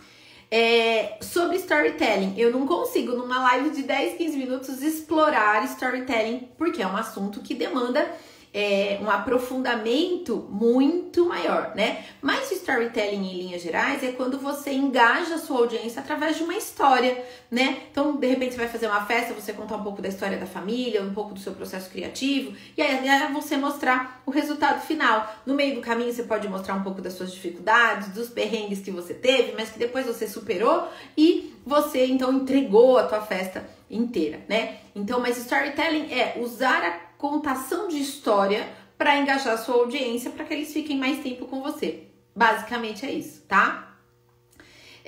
É, 0.50 1.18
sobre 1.22 1.58
storytelling, 1.58 2.34
eu 2.38 2.51
não 2.51 2.66
consigo 2.66 3.13
numa 3.13 3.42
live 3.42 3.70
de 3.72 3.84
10, 3.84 4.18
15 4.18 4.38
minutos 4.38 4.82
explorar 4.82 5.66
storytelling, 5.66 6.48
porque 6.58 6.82
é 6.82 6.88
um 6.88 6.96
assunto 6.96 7.42
que 7.42 7.54
demanda 7.54 8.10
é, 8.58 8.98
um 9.04 9.08
aprofundamento 9.08 10.48
muito 10.50 11.28
maior, 11.28 11.74
né? 11.76 12.04
Mas 12.20 12.50
o 12.50 12.56
storytelling 12.56 13.30
em 13.30 13.38
linhas 13.44 13.62
gerais 13.62 14.04
é 14.04 14.14
quando 14.14 14.40
você 14.40 14.72
engaja 14.72 15.36
a 15.36 15.38
sua 15.38 15.60
audiência 15.60 16.02
através 16.02 16.38
de 16.38 16.44
uma 16.44 16.56
história, 16.56 17.24
né? 17.52 17.84
Então, 17.92 18.16
de 18.16 18.26
repente, 18.26 18.56
você 18.56 18.58
vai 18.58 18.68
fazer 18.68 18.88
uma 18.88 19.06
festa, 19.06 19.36
você 19.36 19.54
contar 19.54 19.76
um 19.76 19.84
pouco 19.84 20.02
da 20.02 20.10
história 20.10 20.40
da 20.40 20.48
família, 20.48 21.04
um 21.04 21.14
pouco 21.14 21.36
do 21.36 21.40
seu 21.40 21.54
processo 21.54 21.88
criativo, 21.92 22.58
e 22.76 22.82
aí 22.82 23.08
é 23.08 23.32
você 23.32 23.56
mostrar 23.56 24.24
o 24.26 24.32
resultado 24.32 24.82
final. 24.82 25.32
No 25.46 25.54
meio 25.54 25.76
do 25.76 25.82
caminho, 25.82 26.12
você 26.12 26.24
pode 26.24 26.48
mostrar 26.48 26.74
um 26.74 26.82
pouco 26.82 27.00
das 27.00 27.14
suas 27.14 27.32
dificuldades, 27.32 28.08
dos 28.08 28.28
perrengues 28.28 28.80
que 28.80 28.90
você 28.90 29.14
teve, 29.14 29.52
mas 29.52 29.70
que 29.70 29.78
depois 29.78 30.08
você 30.08 30.28
superou 30.28 30.88
e 31.16 31.54
você 31.64 32.08
então 32.08 32.34
entregou 32.34 32.98
a 32.98 33.04
tua 33.04 33.22
festa 33.22 33.70
inteira, 33.88 34.40
né? 34.50 34.78
Então, 34.96 35.20
mas 35.20 35.38
storytelling 35.38 36.12
é 36.12 36.38
usar 36.40 36.84
a 36.84 37.07
contação 37.18 37.88
de 37.88 38.00
história 38.00 38.68
para 38.98 39.18
engajar 39.18 39.58
sua 39.58 39.76
audiência 39.76 40.32
para 40.32 40.46
que 40.46 40.54
eles 40.54 40.74
fiquem 40.74 40.98
mais 40.98 41.20
tempo 41.20 41.46
com 41.46 41.62
você. 41.62 42.04
Basicamente 42.36 43.06
é 43.06 43.12
isso, 43.12 43.42
tá? 43.48 43.88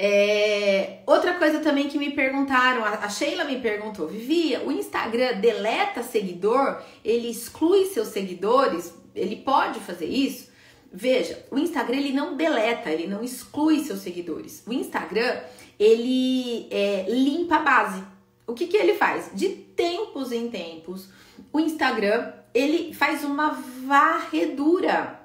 É, 0.01 0.99
outra 1.05 1.33
coisa 1.33 1.59
também 1.59 1.89
que 1.89 1.97
me 1.97 2.11
perguntaram, 2.11 2.85
a 2.85 3.09
Sheila 3.09 3.43
me 3.43 3.59
perguntou, 3.59 4.07
Vivia, 4.07 4.61
o 4.65 4.71
Instagram 4.71 5.39
deleta 5.41 6.01
seguidor? 6.01 6.81
Ele 7.03 7.29
exclui 7.29 7.85
seus 7.85 8.07
seguidores? 8.07 8.93
Ele 9.13 9.35
pode 9.35 9.79
fazer 9.81 10.05
isso? 10.05 10.49
Veja, 10.91 11.45
o 11.51 11.59
Instagram 11.59 11.97
ele 11.97 12.13
não 12.13 12.37
deleta, 12.37 12.89
ele 12.89 13.07
não 13.07 13.21
exclui 13.21 13.83
seus 13.83 13.99
seguidores. 13.99 14.63
O 14.65 14.71
Instagram 14.71 15.41
ele 15.77 16.67
é, 16.71 17.05
limpa 17.09 17.57
a 17.57 17.59
base. 17.59 18.03
O 18.49 18.53
que, 18.55 18.65
que 18.65 18.75
ele 18.75 18.95
faz? 18.95 19.29
De 19.33 19.49
tempos 19.49 20.31
em 20.31 20.49
tempos, 20.49 21.09
o 21.53 21.59
Instagram 21.59 22.33
ele 22.51 22.93
faz 22.95 23.23
uma 23.23 23.51
varredura 23.85 25.19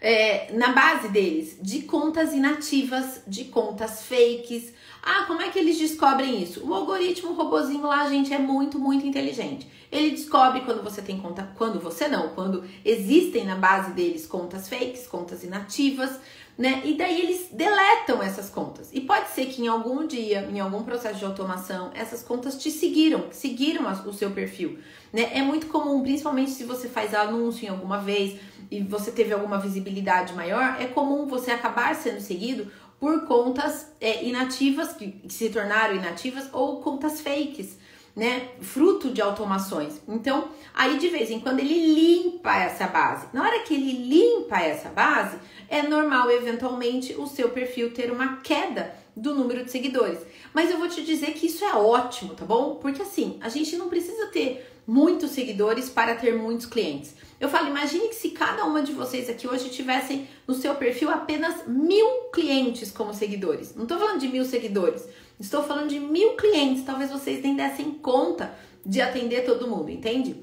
é, 0.00 0.52
na 0.52 0.72
base 0.72 1.08
deles 1.08 1.56
de 1.62 1.82
contas 1.82 2.32
inativas, 2.32 3.22
de 3.24 3.44
contas 3.44 4.04
fakes. 4.04 4.74
Ah, 5.00 5.26
como 5.28 5.42
é 5.42 5.50
que 5.50 5.58
eles 5.60 5.78
descobrem 5.78 6.42
isso? 6.42 6.66
O 6.66 6.74
algoritmo 6.74 7.30
o 7.30 7.34
robozinho 7.34 7.86
lá, 7.86 8.08
gente, 8.08 8.34
é 8.34 8.38
muito, 8.38 8.80
muito 8.80 9.06
inteligente. 9.06 9.68
Ele 9.92 10.10
descobre 10.10 10.62
quando 10.62 10.82
você 10.82 11.02
tem 11.02 11.20
conta, 11.20 11.52
quando 11.56 11.78
você 11.78 12.08
não, 12.08 12.30
quando 12.30 12.64
existem 12.84 13.44
na 13.44 13.54
base 13.54 13.92
deles 13.92 14.26
contas 14.26 14.68
fakes, 14.68 15.06
contas 15.06 15.44
inativas, 15.44 16.18
né? 16.56 16.82
E 16.84 16.94
daí 16.96 17.20
eles 17.20 17.48
deletam 17.52 18.22
essas 18.22 18.50
contas. 18.50 18.90
E 18.92 19.00
pode 19.00 19.30
ser 19.30 19.46
que 19.46 19.62
em 19.62 19.68
algum 19.68 20.06
dia, 20.06 20.48
em 20.50 20.60
algum 20.60 20.82
processo 20.82 21.18
de 21.18 21.24
automação, 21.24 21.90
essas 21.94 22.22
contas 22.22 22.56
te 22.56 22.70
seguiram, 22.70 23.26
seguiram 23.30 23.90
o 24.06 24.12
seu 24.12 24.30
perfil, 24.30 24.78
né? 25.12 25.30
É 25.32 25.42
muito 25.42 25.66
comum, 25.66 26.02
principalmente 26.02 26.50
se 26.50 26.64
você 26.64 26.88
faz 26.88 27.14
anúncio 27.14 27.66
em 27.66 27.68
alguma 27.68 27.98
vez 27.98 28.38
e 28.70 28.82
você 28.82 29.10
teve 29.10 29.32
alguma 29.32 29.58
visibilidade 29.58 30.34
maior, 30.34 30.76
é 30.80 30.86
comum 30.86 31.26
você 31.26 31.50
acabar 31.50 31.94
sendo 31.94 32.20
seguido 32.20 32.70
por 32.98 33.26
contas 33.26 33.92
é, 34.00 34.24
inativas 34.24 34.92
que, 34.92 35.10
que 35.10 35.32
se 35.32 35.48
tornaram 35.48 35.96
inativas 35.96 36.48
ou 36.52 36.80
contas 36.80 37.20
fakes 37.20 37.76
né, 38.14 38.50
fruto 38.60 39.10
de 39.10 39.22
automações. 39.22 40.00
Então, 40.06 40.48
aí 40.74 40.98
de 40.98 41.08
vez 41.08 41.30
em 41.30 41.40
quando 41.40 41.60
ele 41.60 41.94
limpa 41.94 42.54
essa 42.56 42.86
base. 42.86 43.26
Na 43.32 43.42
hora 43.42 43.60
que 43.60 43.74
ele 43.74 44.08
limpa 44.08 44.58
essa 44.58 44.90
base, 44.90 45.38
é 45.68 45.82
normal 45.82 46.30
eventualmente 46.30 47.14
o 47.14 47.26
seu 47.26 47.48
perfil 47.50 47.92
ter 47.92 48.10
uma 48.10 48.36
queda 48.38 48.94
do 49.16 49.34
número 49.34 49.64
de 49.64 49.70
seguidores. 49.70 50.18
Mas 50.52 50.70
eu 50.70 50.78
vou 50.78 50.88
te 50.88 51.02
dizer 51.02 51.32
que 51.32 51.46
isso 51.46 51.64
é 51.64 51.74
ótimo, 51.74 52.34
tá 52.34 52.44
bom? 52.44 52.76
Porque 52.76 53.02
assim, 53.02 53.38
a 53.40 53.48
gente 53.48 53.76
não 53.76 53.88
precisa 53.88 54.26
ter 54.26 54.66
muitos 54.86 55.30
seguidores 55.30 55.88
para 55.88 56.14
ter 56.14 56.34
muitos 56.34 56.66
clientes. 56.66 57.14
Eu 57.40 57.48
falo, 57.48 57.68
imagine 57.68 58.08
que 58.08 58.14
se 58.14 58.30
cada 58.30 58.64
uma 58.64 58.82
de 58.82 58.92
vocês 58.92 59.28
aqui 59.28 59.48
hoje 59.48 59.68
tivessem 59.68 60.28
no 60.46 60.54
seu 60.54 60.74
perfil 60.74 61.10
apenas 61.10 61.66
mil 61.66 62.06
clientes 62.32 62.90
como 62.90 63.14
seguidores. 63.14 63.74
Não 63.74 63.82
estou 63.84 63.98
falando 63.98 64.20
de 64.20 64.28
mil 64.28 64.44
seguidores, 64.44 65.08
estou 65.40 65.62
falando 65.62 65.88
de 65.88 65.98
mil 65.98 66.34
clientes. 66.34 66.84
Talvez 66.84 67.10
vocês 67.10 67.42
nem 67.42 67.56
dessem 67.56 67.90
conta 67.92 68.54
de 68.84 69.00
atender 69.00 69.44
todo 69.44 69.68
mundo, 69.68 69.90
entende? 69.90 70.36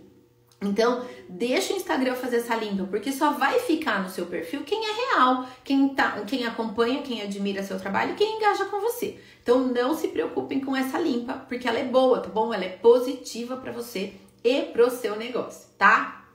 Então, 0.62 1.06
deixa 1.30 1.74
o 1.74 1.78
Instagram 1.78 2.16
fazer 2.16 2.38
essa 2.38 2.56
limpa, 2.56 2.84
porque 2.84 3.14
só 3.14 3.32
vai 3.32 3.60
ficar 3.60 4.04
no 4.04 4.10
seu 4.10 4.26
perfil 4.26 4.64
quem 4.66 4.84
é 4.86 4.92
real, 4.92 5.48
quem, 5.64 5.90
tá, 5.90 6.22
quem 6.28 6.46
acompanha, 6.46 7.02
quem 7.02 7.22
admira 7.22 7.64
seu 7.64 7.80
trabalho, 7.80 8.16
quem 8.16 8.36
engaja 8.36 8.66
com 8.66 8.82
você. 8.82 9.18
Então, 9.42 9.68
não 9.68 9.96
se 9.96 10.10
preocupem 10.10 10.60
com 10.60 10.76
essa 10.76 11.00
limpa, 11.00 11.34
porque 11.48 11.68
ela 11.68 11.80
é 11.80 11.86
boa, 11.86 12.20
tá 12.20 12.28
bom? 12.28 12.54
Ela 12.54 12.66
é 12.66 12.70
positiva 12.70 13.56
para 13.56 13.72
você 13.72 14.14
e 14.44 14.64
pro 14.64 14.92
seu 14.92 15.16
negócio, 15.16 15.70
tá? 15.78 16.26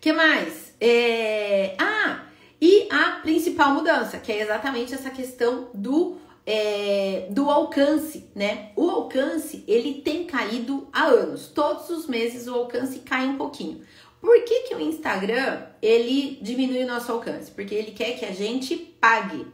Que 0.00 0.12
mais? 0.12 0.74
É... 0.80 1.76
Ah, 1.78 2.24
e 2.60 2.88
a 2.90 3.20
principal 3.22 3.72
mudança, 3.72 4.18
que 4.18 4.32
é 4.32 4.40
exatamente 4.40 4.94
essa 4.94 5.10
questão 5.10 5.70
do 5.72 6.16
é, 6.44 7.28
do 7.30 7.50
alcance, 7.50 8.28
né? 8.34 8.72
O 8.76 8.88
alcance 8.90 9.64
ele 9.66 10.02
tem 10.02 10.24
caído 10.24 10.88
há 10.92 11.04
anos. 11.04 11.48
Todos 11.48 11.88
os 11.90 12.06
meses 12.06 12.48
o 12.48 12.54
alcance 12.54 13.00
cai 13.00 13.26
um 13.26 13.36
pouquinho. 13.36 13.82
Por 14.20 14.44
que, 14.44 14.68
que 14.68 14.74
o 14.74 14.80
Instagram 14.80 15.62
ele 15.80 16.38
diminui 16.42 16.84
o 16.84 16.86
nosso 16.86 17.10
alcance? 17.10 17.50
Porque 17.50 17.74
ele 17.74 17.90
quer 17.90 18.18
que 18.18 18.24
a 18.24 18.32
gente 18.32 18.76
pague. 18.76 19.46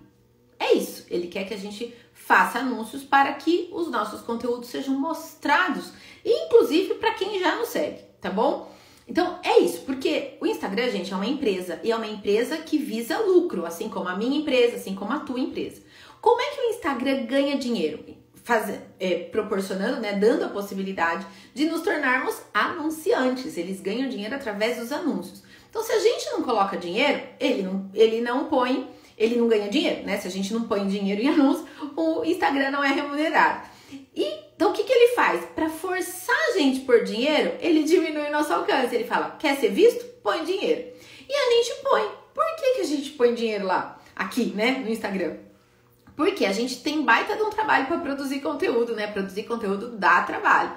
É 0.58 0.74
isso. 0.74 1.06
Ele 1.10 1.28
quer 1.28 1.46
que 1.46 1.54
a 1.54 1.58
gente 1.58 1.94
faça 2.28 2.58
anúncios 2.58 3.02
para 3.02 3.32
que 3.32 3.70
os 3.72 3.90
nossos 3.90 4.20
conteúdos 4.20 4.68
sejam 4.68 4.94
mostrados, 4.94 5.92
inclusive 6.22 6.94
para 6.96 7.14
quem 7.14 7.40
já 7.40 7.56
nos 7.56 7.68
segue, 7.68 8.02
tá 8.20 8.28
bom? 8.28 8.70
Então 9.08 9.38
é 9.42 9.60
isso, 9.60 9.80
porque 9.86 10.36
o 10.38 10.46
Instagram, 10.46 10.90
gente, 10.90 11.10
é 11.10 11.16
uma 11.16 11.26
empresa 11.26 11.80
e 11.82 11.90
é 11.90 11.96
uma 11.96 12.06
empresa 12.06 12.58
que 12.58 12.76
visa 12.76 13.18
lucro, 13.18 13.64
assim 13.64 13.88
como 13.88 14.10
a 14.10 14.16
minha 14.16 14.38
empresa, 14.38 14.76
assim 14.76 14.94
como 14.94 15.10
a 15.14 15.20
tua 15.20 15.40
empresa. 15.40 15.80
Como 16.20 16.40
é 16.40 16.50
que 16.50 16.60
o 16.60 16.70
Instagram 16.70 17.26
ganha 17.26 17.56
dinheiro? 17.56 18.04
Faz, 18.44 18.80
é, 18.98 19.14
proporcionando, 19.30 20.00
né, 20.00 20.14
dando 20.14 20.44
a 20.44 20.48
possibilidade 20.48 21.26
de 21.54 21.66
nos 21.66 21.82
tornarmos 21.82 22.40
anunciantes. 22.52 23.56
Eles 23.56 23.80
ganham 23.80 24.08
dinheiro 24.08 24.34
através 24.34 24.78
dos 24.78 24.90
anúncios. 24.90 25.42
Então, 25.68 25.82
se 25.82 25.92
a 25.92 25.98
gente 25.98 26.30
não 26.30 26.42
coloca 26.42 26.76
dinheiro, 26.76 27.20
ele 27.38 27.62
não, 27.62 27.90
ele 27.92 28.20
não 28.20 28.46
põe, 28.46 28.88
ele 29.18 29.36
não 29.36 29.48
ganha 29.48 29.68
dinheiro, 29.68 30.04
né? 30.04 30.16
Se 30.16 30.26
a 30.26 30.30
gente 30.30 30.52
não 30.52 30.62
põe 30.62 30.86
dinheiro 30.88 31.20
em 31.20 31.28
anúncio, 31.28 31.66
o 31.94 32.24
Instagram 32.24 32.70
não 32.70 32.82
é 32.82 32.88
remunerado. 32.88 33.68
E, 34.14 34.24
então, 34.54 34.70
o 34.70 34.72
que, 34.72 34.84
que 34.84 34.92
ele 34.92 35.14
faz? 35.14 35.44
Para 35.54 35.68
forçar 35.68 36.36
a 36.48 36.58
gente 36.58 36.80
por 36.80 37.04
dinheiro, 37.04 37.52
ele 37.60 37.84
diminui 37.84 38.30
nosso 38.30 38.52
alcance. 38.52 38.94
Ele 38.94 39.04
fala: 39.04 39.36
quer 39.38 39.56
ser 39.56 39.70
visto? 39.70 40.04
Põe 40.22 40.44
dinheiro. 40.44 40.92
E 41.28 41.32
a 41.32 41.50
gente 41.50 41.82
põe. 41.82 42.08
Por 42.34 42.44
que, 42.56 42.74
que 42.74 42.80
a 42.80 42.84
gente 42.84 43.10
põe 43.10 43.34
dinheiro 43.34 43.66
lá? 43.66 44.00
Aqui, 44.16 44.52
né? 44.54 44.82
No 44.84 44.90
Instagram. 44.90 45.47
Porque 46.18 46.44
a 46.44 46.52
gente 46.52 46.82
tem 46.82 47.04
baita 47.04 47.36
de 47.36 47.42
um 47.44 47.48
trabalho 47.48 47.86
para 47.86 47.98
produzir 47.98 48.40
conteúdo, 48.40 48.92
né? 48.92 49.06
Produzir 49.06 49.44
conteúdo 49.44 49.90
dá 49.90 50.20
trabalho. 50.22 50.72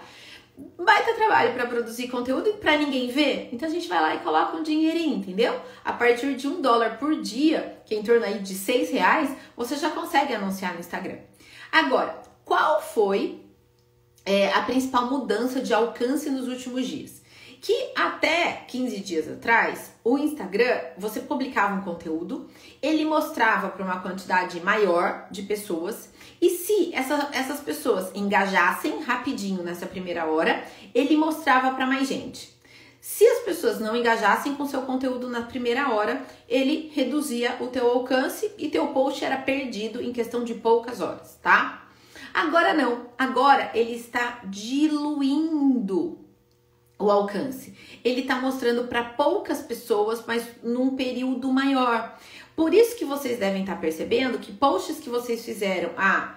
Baita 0.77 1.15
trabalho 1.15 1.55
para 1.55 1.65
produzir 1.65 2.09
conteúdo 2.09 2.47
e 2.47 2.53
para 2.53 2.77
ninguém 2.77 3.09
ver. 3.09 3.49
Então 3.51 3.67
a 3.67 3.71
gente 3.71 3.87
vai 3.87 3.99
lá 3.99 4.13
e 4.13 4.19
coloca 4.19 4.55
um 4.55 4.61
dinheirinho, 4.61 5.17
entendeu? 5.17 5.59
A 5.83 5.93
partir 5.93 6.35
de 6.35 6.47
um 6.47 6.61
dólar 6.61 6.99
por 6.99 7.19
dia, 7.19 7.81
que 7.87 7.95
é 7.95 7.97
em 7.97 8.03
torno 8.03 8.23
aí 8.23 8.37
de 8.37 8.53
seis 8.53 8.91
reais, 8.91 9.35
você 9.57 9.75
já 9.77 9.89
consegue 9.89 10.31
anunciar 10.31 10.75
no 10.75 10.79
Instagram. 10.79 11.17
Agora, 11.71 12.21
qual 12.45 12.79
foi 12.79 13.41
é, 14.23 14.53
a 14.53 14.61
principal 14.61 15.09
mudança 15.09 15.59
de 15.59 15.73
alcance 15.73 16.29
nos 16.29 16.47
últimos 16.47 16.85
dias? 16.85 17.20
Que 17.61 17.91
até 17.95 18.65
15 18.67 18.99
dias 19.01 19.29
atrás, 19.29 19.93
o 20.03 20.17
Instagram, 20.17 20.81
você 20.97 21.19
publicava 21.19 21.75
um 21.75 21.83
conteúdo, 21.83 22.49
ele 22.81 23.05
mostrava 23.05 23.69
para 23.69 23.85
uma 23.85 23.99
quantidade 23.99 24.59
maior 24.61 25.27
de 25.29 25.43
pessoas, 25.43 26.09
e 26.41 26.49
se 26.49 26.91
essa, 26.91 27.29
essas 27.31 27.59
pessoas 27.59 28.09
engajassem 28.15 29.03
rapidinho 29.03 29.61
nessa 29.61 29.85
primeira 29.85 30.25
hora, 30.25 30.65
ele 30.93 31.15
mostrava 31.15 31.75
para 31.75 31.85
mais 31.85 32.07
gente. 32.07 32.51
Se 32.99 33.23
as 33.25 33.43
pessoas 33.43 33.79
não 33.79 33.95
engajassem 33.95 34.55
com 34.55 34.65
seu 34.65 34.81
conteúdo 34.81 35.29
na 35.29 35.43
primeira 35.43 35.93
hora, 35.93 36.25
ele 36.49 36.91
reduzia 36.95 37.57
o 37.59 37.67
teu 37.67 37.87
alcance 37.87 38.51
e 38.57 38.69
teu 38.69 38.87
post 38.87 39.23
era 39.23 39.37
perdido 39.37 40.01
em 40.01 40.11
questão 40.11 40.43
de 40.43 40.55
poucas 40.55 40.99
horas, 40.99 41.37
tá? 41.41 41.87
Agora 42.33 42.73
não, 42.73 43.07
agora 43.17 43.69
ele 43.73 43.93
está 43.93 44.39
diluindo 44.45 46.20
o 47.01 47.11
alcance. 47.11 47.73
Ele 48.03 48.21
está 48.21 48.35
mostrando 48.35 48.87
para 48.87 49.03
poucas 49.03 49.61
pessoas, 49.61 50.23
mas 50.25 50.45
num 50.63 50.95
período 50.95 51.51
maior. 51.51 52.17
Por 52.55 52.73
isso 52.73 52.95
que 52.95 53.05
vocês 53.05 53.39
devem 53.39 53.61
estar 53.61 53.75
tá 53.75 53.81
percebendo 53.81 54.39
que 54.39 54.51
posts 54.51 54.99
que 54.99 55.09
vocês 55.09 55.43
fizeram 55.43 55.91
há 55.97 56.35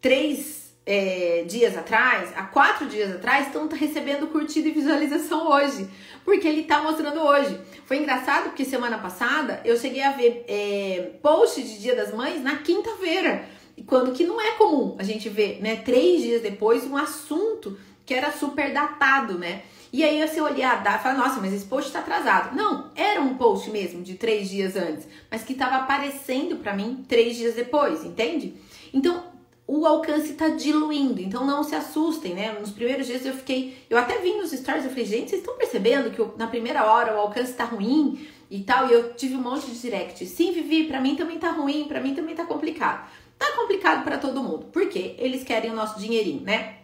três 0.00 0.68
é, 0.86 1.44
dias 1.46 1.76
atrás, 1.76 2.32
há 2.34 2.44
quatro 2.44 2.86
dias 2.86 3.14
atrás, 3.14 3.46
estão 3.46 3.68
recebendo 3.68 4.26
curtida 4.28 4.68
e 4.68 4.72
visualização 4.72 5.46
hoje, 5.46 5.86
porque 6.24 6.48
ele 6.48 6.62
está 6.62 6.82
mostrando 6.82 7.20
hoje. 7.20 7.60
Foi 7.84 7.98
engraçado 7.98 8.44
porque 8.44 8.64
semana 8.64 8.96
passada 8.96 9.60
eu 9.66 9.76
cheguei 9.76 10.02
a 10.02 10.12
ver 10.12 10.46
é, 10.48 11.10
post 11.22 11.62
de 11.62 11.78
Dia 11.78 11.94
das 11.94 12.14
Mães 12.14 12.42
na 12.42 12.56
quinta-feira, 12.56 13.44
quando 13.86 14.12
que 14.12 14.24
não 14.24 14.40
é 14.40 14.52
comum 14.52 14.96
a 14.98 15.02
gente 15.02 15.28
ver, 15.28 15.60
né, 15.60 15.76
três 15.76 16.22
dias 16.22 16.40
depois 16.40 16.84
um 16.84 16.96
assunto 16.96 17.78
que 18.06 18.14
era 18.14 18.32
super 18.32 18.72
datado, 18.72 19.38
né? 19.38 19.64
E 19.92 20.04
aí 20.04 20.26
você 20.26 20.40
olhar, 20.40 20.82
dá, 20.82 20.98
fala, 20.98 21.18
nossa, 21.18 21.40
mas 21.40 21.52
esse 21.52 21.64
post 21.64 21.88
está 21.88 22.00
atrasado. 22.00 22.54
Não, 22.54 22.90
era 22.94 23.20
um 23.20 23.36
post 23.36 23.70
mesmo 23.70 24.02
de 24.02 24.14
três 24.14 24.48
dias 24.50 24.76
antes, 24.76 25.08
mas 25.30 25.42
que 25.42 25.52
estava 25.52 25.76
aparecendo 25.76 26.56
para 26.56 26.74
mim 26.74 27.04
três 27.08 27.36
dias 27.36 27.54
depois, 27.54 28.04
entende? 28.04 28.54
Então 28.92 29.24
o 29.66 29.86
alcance 29.86 30.32
está 30.32 30.48
diluindo, 30.48 31.20
então 31.20 31.46
não 31.46 31.62
se 31.62 31.74
assustem, 31.74 32.34
né? 32.34 32.56
Nos 32.58 32.70
primeiros 32.70 33.06
dias 33.06 33.24
eu 33.26 33.34
fiquei, 33.34 33.76
eu 33.90 33.98
até 33.98 34.18
vi 34.18 34.32
nos 34.32 34.50
stories, 34.50 34.84
eu 34.84 34.90
falei, 34.90 35.04
gente, 35.04 35.28
vocês 35.28 35.42
estão 35.42 35.58
percebendo 35.58 36.10
que 36.10 36.18
eu, 36.18 36.34
na 36.38 36.46
primeira 36.46 36.90
hora 36.90 37.14
o 37.14 37.20
alcance 37.20 37.50
está 37.50 37.64
ruim 37.64 38.26
e 38.50 38.60
tal? 38.60 38.88
E 38.88 38.94
eu 38.94 39.12
tive 39.12 39.36
um 39.36 39.42
monte 39.42 39.66
de 39.66 39.78
direct. 39.78 40.24
Sim, 40.24 40.52
Vivi, 40.52 40.84
para 40.84 41.00
mim 41.00 41.16
também 41.16 41.38
tá 41.38 41.50
ruim, 41.50 41.84
para 41.84 42.00
mim 42.00 42.14
também 42.14 42.34
tá 42.34 42.46
complicado. 42.46 43.10
Tá 43.38 43.52
complicado 43.56 44.04
para 44.04 44.16
todo 44.16 44.42
mundo, 44.42 44.66
porque 44.72 45.14
eles 45.18 45.44
querem 45.44 45.70
o 45.70 45.74
nosso 45.74 46.00
dinheirinho, 46.00 46.40
né? 46.40 46.78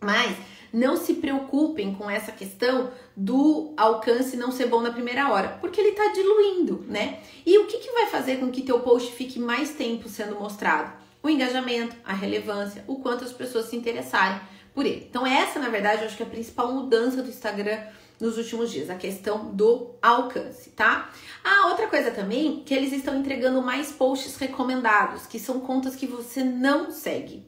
Mas 0.00 0.36
não 0.72 0.96
se 0.96 1.14
preocupem 1.14 1.94
com 1.94 2.08
essa 2.08 2.32
questão 2.32 2.90
do 3.16 3.74
alcance 3.76 4.36
não 4.36 4.50
ser 4.50 4.66
bom 4.66 4.80
na 4.80 4.90
primeira 4.90 5.30
hora, 5.30 5.58
porque 5.60 5.80
ele 5.80 5.90
está 5.90 6.08
diluindo, 6.12 6.84
né? 6.88 7.20
E 7.44 7.58
o 7.58 7.66
que, 7.66 7.78
que 7.78 7.92
vai 7.92 8.06
fazer 8.06 8.38
com 8.38 8.50
que 8.50 8.62
teu 8.62 8.80
post 8.80 9.12
fique 9.12 9.38
mais 9.38 9.70
tempo 9.70 10.08
sendo 10.08 10.38
mostrado? 10.38 10.92
O 11.22 11.28
engajamento, 11.28 11.94
a 12.04 12.12
relevância, 12.12 12.84
o 12.86 12.96
quanto 12.96 13.24
as 13.24 13.32
pessoas 13.32 13.66
se 13.66 13.76
interessarem 13.76 14.40
por 14.74 14.86
ele. 14.86 15.06
Então, 15.08 15.26
essa, 15.26 15.58
na 15.58 15.68
verdade, 15.68 16.00
eu 16.00 16.06
acho 16.06 16.16
que 16.16 16.22
é 16.22 16.26
a 16.26 16.30
principal 16.30 16.72
mudança 16.72 17.22
do 17.22 17.28
Instagram 17.28 17.78
nos 18.18 18.38
últimos 18.38 18.70
dias, 18.70 18.88
a 18.88 18.94
questão 18.94 19.52
do 19.52 19.96
alcance, 20.00 20.70
tá? 20.70 21.10
Ah, 21.42 21.68
outra 21.68 21.88
coisa 21.88 22.10
também, 22.12 22.62
que 22.64 22.72
eles 22.72 22.92
estão 22.92 23.18
entregando 23.18 23.60
mais 23.60 23.90
posts 23.90 24.36
recomendados, 24.36 25.26
que 25.26 25.38
são 25.38 25.60
contas 25.60 25.96
que 25.96 26.06
você 26.06 26.42
não 26.44 26.90
segue. 26.90 27.44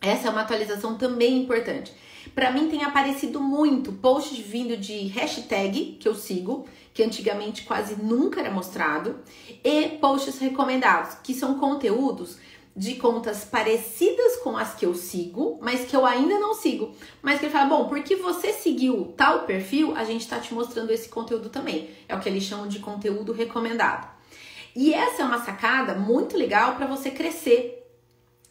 Essa 0.00 0.28
é 0.28 0.30
uma 0.30 0.42
atualização 0.42 0.96
também 0.96 1.42
importante. 1.42 1.92
Para 2.34 2.50
mim 2.50 2.68
tem 2.68 2.84
aparecido 2.84 3.40
muito 3.40 3.92
posts 3.92 4.38
vindo 4.38 4.76
de 4.76 5.06
hashtag 5.08 5.96
que 6.00 6.08
eu 6.08 6.14
sigo, 6.14 6.66
que 6.94 7.02
antigamente 7.02 7.62
quase 7.62 7.96
nunca 7.96 8.40
era 8.40 8.50
mostrado, 8.50 9.20
e 9.64 9.88
posts 10.00 10.38
recomendados, 10.38 11.14
que 11.22 11.34
são 11.34 11.58
conteúdos 11.58 12.38
de 12.78 12.94
contas 12.94 13.44
parecidas 13.44 14.36
com 14.36 14.56
as 14.56 14.74
que 14.74 14.86
eu 14.86 14.94
sigo, 14.94 15.58
mas 15.60 15.84
que 15.84 15.96
eu 15.96 16.06
ainda 16.06 16.38
não 16.38 16.54
sigo. 16.54 16.94
Mas 17.20 17.40
que 17.40 17.46
ele 17.46 17.52
fala, 17.52 17.68
bom, 17.68 17.88
porque 17.88 18.14
você 18.14 18.52
seguiu 18.52 19.12
tal 19.16 19.40
perfil, 19.40 19.96
a 19.96 20.04
gente 20.04 20.20
está 20.20 20.38
te 20.38 20.54
mostrando 20.54 20.92
esse 20.92 21.08
conteúdo 21.08 21.48
também. 21.48 21.90
É 22.08 22.14
o 22.14 22.20
que 22.20 22.28
eles 22.28 22.44
chamam 22.44 22.68
de 22.68 22.78
conteúdo 22.78 23.32
recomendado. 23.32 24.08
E 24.76 24.94
essa 24.94 25.22
é 25.22 25.24
uma 25.24 25.44
sacada 25.44 25.94
muito 25.94 26.36
legal 26.36 26.76
para 26.76 26.86
você 26.86 27.10
crescer 27.10 27.84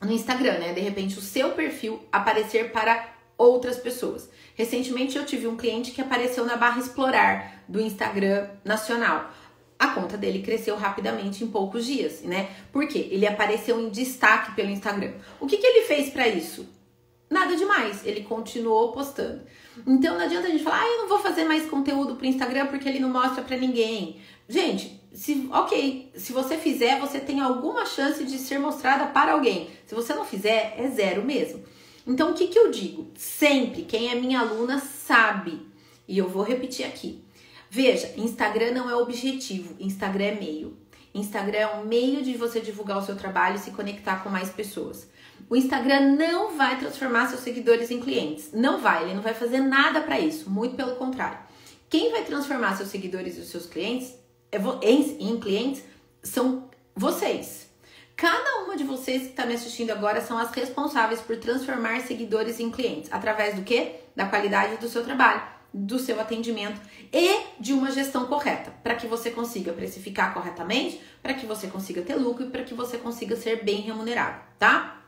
no 0.02 0.12
Instagram, 0.12 0.60
né? 0.60 0.74
De 0.74 0.82
repente 0.82 1.18
o 1.18 1.22
seu 1.22 1.52
perfil 1.52 2.02
aparecer 2.12 2.74
para 2.74 3.17
outras 3.38 3.78
pessoas. 3.78 4.30
Recentemente 4.56 5.18
eu 5.18 5.26
tive 5.26 5.48
um 5.48 5.56
cliente 5.56 5.92
que 5.92 6.02
apareceu 6.02 6.46
na 6.46 6.58
barra 6.58 6.80
explorar 6.80 7.64
do 7.68 7.80
Instagram 7.80 8.50
nacional. 8.66 9.32
A 9.78 9.90
conta 9.90 10.18
dele 10.18 10.42
cresceu 10.42 10.76
rapidamente 10.76 11.44
em 11.44 11.48
poucos 11.48 11.86
dias, 11.86 12.22
né? 12.24 12.50
Porque 12.72 12.98
ele 12.98 13.28
apareceu 13.28 13.80
em 13.80 13.90
destaque 13.90 14.56
pelo 14.56 14.72
Instagram. 14.72 15.14
O 15.40 15.46
que, 15.46 15.58
que 15.58 15.68
ele 15.68 15.86
fez 15.86 16.10
para 16.10 16.28
isso? 16.28 16.68
Nada 17.30 17.56
demais, 17.56 18.06
ele 18.06 18.22
continuou 18.22 18.92
postando. 18.92 19.42
Então 19.86 20.16
não 20.16 20.24
adianta 20.24 20.48
a 20.48 20.50
gente 20.50 20.64
falar, 20.64 20.82
ah, 20.82 20.88
eu 20.88 20.98
não 21.00 21.10
vou 21.10 21.20
fazer 21.20 21.44
mais 21.44 21.70
conteúdo 21.70 22.16
pro 22.16 22.26
Instagram 22.26 22.68
porque 22.68 22.88
ele 22.88 23.00
não 23.00 23.10
mostra 23.10 23.44
para 23.44 23.58
ninguém. 23.58 24.20
Gente, 24.50 25.00
se, 25.14 25.48
ok, 25.52 26.12
se 26.16 26.32
você 26.32 26.58
fizer, 26.58 27.00
você 27.00 27.20
tem 27.20 27.42
alguma 27.42 27.86
chance 27.86 28.24
de 28.24 28.38
ser 28.38 28.60
mostrada 28.60 29.08
para 29.08 29.34
alguém. 29.34 29.70
Se 29.86 29.94
você 29.94 30.14
não 30.14 30.24
fizer, 30.24 30.76
é 30.78 30.88
zero 30.88 31.24
mesmo. 31.24 31.64
Então, 32.08 32.32
o 32.32 32.34
que, 32.34 32.48
que 32.48 32.58
eu 32.58 32.72
digo? 32.72 33.12
Sempre, 33.18 33.82
quem 33.82 34.10
é 34.10 34.16
minha 34.16 34.40
aluna 34.40 34.80
sabe, 34.80 35.68
e 36.08 36.18
eu 36.18 36.30
vou 36.30 36.42
repetir 36.42 36.86
aqui. 36.86 37.22
Veja, 37.70 38.14
Instagram 38.16 38.72
não 38.72 38.90
é 38.90 38.96
objetivo, 38.96 39.76
Instagram 39.78 40.24
é 40.24 40.36
meio. 40.36 40.78
Instagram 41.14 41.58
é 41.58 41.76
um 41.76 41.86
meio 41.86 42.24
de 42.24 42.38
você 42.38 42.62
divulgar 42.62 42.98
o 42.98 43.06
seu 43.06 43.18
trabalho 43.18 43.58
e 43.58 43.60
se 43.60 43.72
conectar 43.72 44.24
com 44.24 44.30
mais 44.30 44.50
pessoas. 44.50 45.10
O 45.50 45.56
Instagram 45.56 46.16
não 46.16 46.56
vai 46.56 46.80
transformar 46.80 47.28
seus 47.28 47.42
seguidores 47.42 47.92
em 47.92 48.00
clientes. 48.00 48.52
Não 48.54 48.80
vai, 48.80 49.04
ele 49.04 49.14
não 49.14 49.22
vai 49.22 49.34
fazer 49.34 49.60
nada 49.60 50.00
para 50.00 50.20
isso, 50.20 50.50
muito 50.50 50.76
pelo 50.76 50.96
contrário. 50.96 51.40
Quem 51.90 52.12
vai 52.12 52.24
transformar 52.24 52.78
seus 52.78 52.90
seguidores 52.90 53.38
e 53.38 53.42
os 53.42 53.48
seus 53.48 53.66
clientes 53.66 54.14
em, 54.82 55.30
em 55.32 55.40
clientes 55.40 55.84
são 56.24 56.70
vocês. 56.96 57.67
Cada 58.18 58.64
uma 58.64 58.76
de 58.76 58.84
vocês 58.84 59.22
que 59.22 59.28
está 59.30 59.46
me 59.46 59.54
assistindo 59.54 59.92
agora 59.92 60.20
são 60.22 60.40
as 60.40 60.50
responsáveis 60.50 61.22
por 61.22 61.38
transformar 61.38 62.02
seguidores 62.02 62.60
em 62.60 62.72
clientes. 62.72 63.14
Através 63.14 63.54
do 63.54 63.62
quê? 63.62 63.98
Da 64.16 64.26
qualidade 64.26 64.78
do 64.78 64.90
seu 64.90 65.04
trabalho, 65.04 65.44
do 65.72 66.00
seu 66.00 66.20
atendimento 66.20 66.82
e 67.14 67.42
de 67.60 67.74
uma 67.74 67.92
gestão 67.92 68.26
correta, 68.26 68.74
para 68.82 68.96
que 68.96 69.06
você 69.06 69.30
consiga 69.30 69.72
precificar 69.72 70.34
corretamente, 70.34 71.00
para 71.22 71.36
que 71.36 71.46
você 71.46 71.68
consiga 71.68 72.02
ter 72.02 72.16
lucro 72.16 72.46
e 72.46 72.50
para 72.50 72.64
que 72.64 72.74
você 72.74 72.98
consiga 72.98 73.36
ser 73.36 73.64
bem 73.64 73.82
remunerado, 73.82 74.42
tá? 74.58 75.04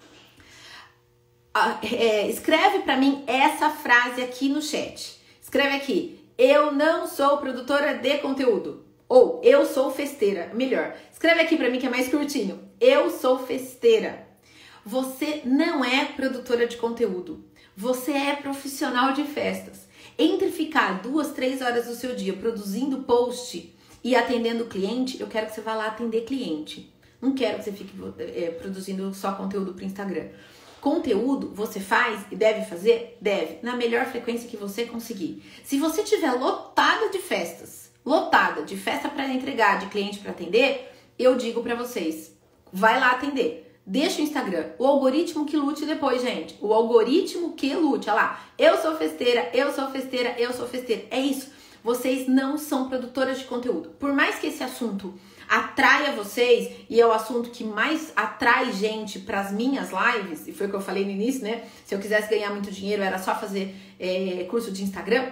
Ah, 1.51 1.79
é, 1.81 2.29
escreve 2.29 2.83
para 2.83 2.95
mim 2.95 3.23
essa 3.25 3.71
frase 3.71 4.21
aqui 4.21 4.49
no 4.49 4.61
chat. 4.61 5.19
Escreve 5.41 5.77
aqui: 5.77 6.23
Eu 6.37 6.71
não 6.71 7.07
sou 7.07 7.39
produtora 7.39 7.95
de 7.95 8.19
conteúdo. 8.19 8.85
Ou 9.07 9.41
eu 9.43 9.65
sou 9.65 9.89
festeira. 9.89 10.51
Melhor, 10.53 10.95
escreve 11.11 11.41
aqui 11.41 11.57
para 11.57 11.71
mim 11.71 11.79
que 11.79 11.87
é 11.87 11.89
mais 11.89 12.07
curtinho. 12.07 12.68
Eu 12.79 13.09
sou 13.09 13.45
festeira. 13.45 14.25
Você 14.85 15.41
não 15.43 15.83
é 15.83 16.05
produtora 16.05 16.65
de 16.65 16.77
conteúdo. 16.77 17.43
Você 17.75 18.13
é 18.13 18.37
profissional 18.37 19.11
de 19.11 19.25
festas. 19.25 19.85
Entre 20.17 20.49
ficar 20.49 21.01
duas, 21.01 21.33
três 21.33 21.61
horas 21.61 21.87
do 21.87 21.95
seu 21.95 22.15
dia 22.15 22.33
produzindo 22.33 23.03
post 23.03 23.75
e 24.01 24.15
atendendo 24.15 24.65
cliente, 24.65 25.19
eu 25.19 25.27
quero 25.27 25.47
que 25.47 25.53
você 25.53 25.59
vá 25.59 25.75
lá 25.75 25.87
atender 25.87 26.21
cliente. 26.21 26.93
Não 27.21 27.33
quero 27.33 27.57
que 27.57 27.65
você 27.65 27.73
fique 27.73 27.93
é, 28.17 28.51
produzindo 28.51 29.13
só 29.13 29.33
conteúdo 29.33 29.73
para 29.73 29.83
Instagram. 29.83 30.29
Conteúdo 30.79 31.51
você 31.53 31.81
faz 31.81 32.21
e 32.31 32.35
deve 32.37 32.65
fazer? 32.65 33.17
Deve, 33.19 33.59
na 33.61 33.75
melhor 33.75 34.05
frequência 34.05 34.49
que 34.49 34.55
você 34.55 34.85
conseguir. 34.85 35.43
Se 35.65 35.77
você 35.77 36.01
tiver 36.01 36.31
lotada 36.31 37.09
de 37.09 37.19
festas, 37.19 37.91
lotada 38.05 38.63
de 38.63 38.77
festa 38.77 39.09
para 39.09 39.27
entregar, 39.27 39.79
de 39.79 39.87
cliente 39.87 40.19
para 40.19 40.31
atender, 40.31 40.93
eu 41.17 41.35
digo 41.35 41.61
para 41.61 41.75
vocês, 41.75 42.38
vai 42.71 42.99
lá 42.99 43.12
atender. 43.12 43.65
Deixa 43.86 44.21
o 44.21 44.23
Instagram. 44.23 44.67
O 44.77 44.86
algoritmo 44.86 45.45
que 45.45 45.58
lute 45.58 45.86
depois, 45.86 46.21
gente. 46.21 46.55
O 46.62 46.73
algoritmo 46.73 47.53
que 47.53 47.73
lute. 47.73 48.10
Olha 48.10 48.21
lá. 48.21 48.45
Eu 48.58 48.77
sou 48.77 48.95
festeira, 48.95 49.49
eu 49.53 49.71
sou 49.73 49.89
festeira, 49.89 50.36
eu 50.38 50.53
sou 50.53 50.67
festeira. 50.67 51.05
É 51.10 51.19
isso. 51.19 51.51
Vocês 51.84 52.27
não 52.27 52.58
são 52.58 52.88
produtoras 52.88 53.39
de 53.39 53.45
conteúdo. 53.45 53.89
Por 53.99 54.13
mais 54.13 54.36
que 54.36 54.47
esse 54.47 54.63
assunto 54.63 55.13
atraia 55.47 56.12
vocês 56.12 56.71
e 56.88 57.01
é 57.01 57.08
o 57.08 57.12
assunto 57.12 57.49
que 57.49 57.63
mais 57.63 58.13
atrai 58.15 58.71
gente 58.71 59.17
para 59.17 59.39
as 59.39 59.51
minhas 59.51 59.89
lives, 59.89 60.47
e 60.47 60.53
foi 60.53 60.67
o 60.67 60.69
que 60.69 60.75
eu 60.75 60.82
falei 60.82 61.03
no 61.03 61.10
início, 61.10 61.41
né? 61.41 61.63
Se 61.84 61.95
eu 61.95 61.99
quisesse 61.99 62.29
ganhar 62.29 62.51
muito 62.51 62.69
dinheiro, 62.69 63.01
era 63.01 63.17
só 63.17 63.34
fazer 63.34 63.75
é, 63.99 64.45
curso 64.47 64.71
de 64.71 64.84
Instagram 64.84 65.32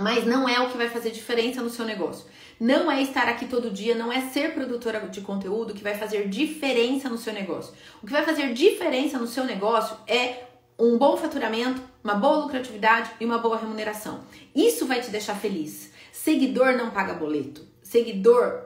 mas 0.00 0.24
não 0.24 0.48
é 0.48 0.58
o 0.60 0.70
que 0.70 0.76
vai 0.76 0.88
fazer 0.88 1.10
diferença 1.10 1.62
no 1.62 1.70
seu 1.70 1.84
negócio. 1.84 2.24
Não 2.60 2.92
é 2.92 3.00
estar 3.00 3.26
aqui 3.26 3.46
todo 3.46 3.70
dia, 3.70 3.94
não 3.94 4.12
é 4.12 4.20
ser 4.20 4.52
produtora 4.52 5.00
de 5.08 5.22
conteúdo 5.22 5.72
que 5.72 5.82
vai 5.82 5.94
fazer 5.94 6.28
diferença 6.28 7.08
no 7.08 7.16
seu 7.16 7.32
negócio. 7.32 7.72
O 8.02 8.06
que 8.06 8.12
vai 8.12 8.22
fazer 8.22 8.52
diferença 8.52 9.18
no 9.18 9.26
seu 9.26 9.44
negócio 9.44 9.96
é 10.06 10.44
um 10.78 10.98
bom 10.98 11.16
faturamento, 11.16 11.80
uma 12.04 12.14
boa 12.14 12.44
lucratividade 12.44 13.12
e 13.18 13.24
uma 13.24 13.38
boa 13.38 13.56
remuneração. 13.56 14.20
Isso 14.54 14.86
vai 14.86 15.00
te 15.00 15.10
deixar 15.10 15.36
feliz. 15.36 15.90
Seguidor 16.12 16.74
não 16.76 16.90
paga 16.90 17.14
boleto. 17.14 17.66
Seguidor 17.82 18.64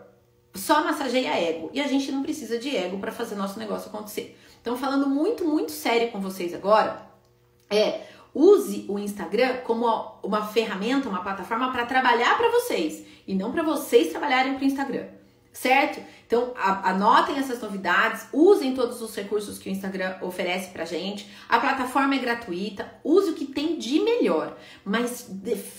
só 0.52 0.82
massageia 0.82 1.38
ego. 1.40 1.70
E 1.72 1.80
a 1.80 1.86
gente 1.86 2.10
não 2.10 2.24
precisa 2.24 2.58
de 2.58 2.76
ego 2.76 2.98
para 2.98 3.12
fazer 3.12 3.36
nosso 3.36 3.60
negócio 3.60 3.90
acontecer. 3.90 4.36
Então, 4.60 4.76
falando 4.76 5.08
muito, 5.08 5.44
muito 5.44 5.70
sério 5.70 6.10
com 6.10 6.20
vocês 6.20 6.52
agora, 6.52 7.00
é 7.70 8.00
Use 8.34 8.84
o 8.88 8.98
Instagram 8.98 9.58
como 9.58 9.86
uma 10.22 10.46
ferramenta, 10.48 11.08
uma 11.08 11.22
plataforma 11.22 11.70
para 11.70 11.86
trabalhar 11.86 12.36
para 12.36 12.50
vocês 12.50 13.04
e 13.26 13.34
não 13.34 13.52
para 13.52 13.62
vocês 13.62 14.10
trabalharem 14.10 14.54
para 14.54 14.62
o 14.62 14.66
Instagram, 14.66 15.06
certo? 15.52 16.00
Então 16.26 16.52
anotem 16.56 17.38
essas 17.38 17.62
novidades, 17.62 18.26
usem 18.32 18.74
todos 18.74 19.00
os 19.00 19.14
recursos 19.14 19.58
que 19.58 19.68
o 19.68 19.72
Instagram 19.72 20.16
oferece 20.20 20.70
para 20.70 20.84
gente. 20.84 21.30
A 21.48 21.60
plataforma 21.60 22.16
é 22.16 22.18
gratuita, 22.18 22.92
use 23.04 23.30
o 23.30 23.34
que 23.34 23.46
tem 23.46 23.78
de 23.78 24.00
melhor, 24.00 24.56
mas 24.84 25.30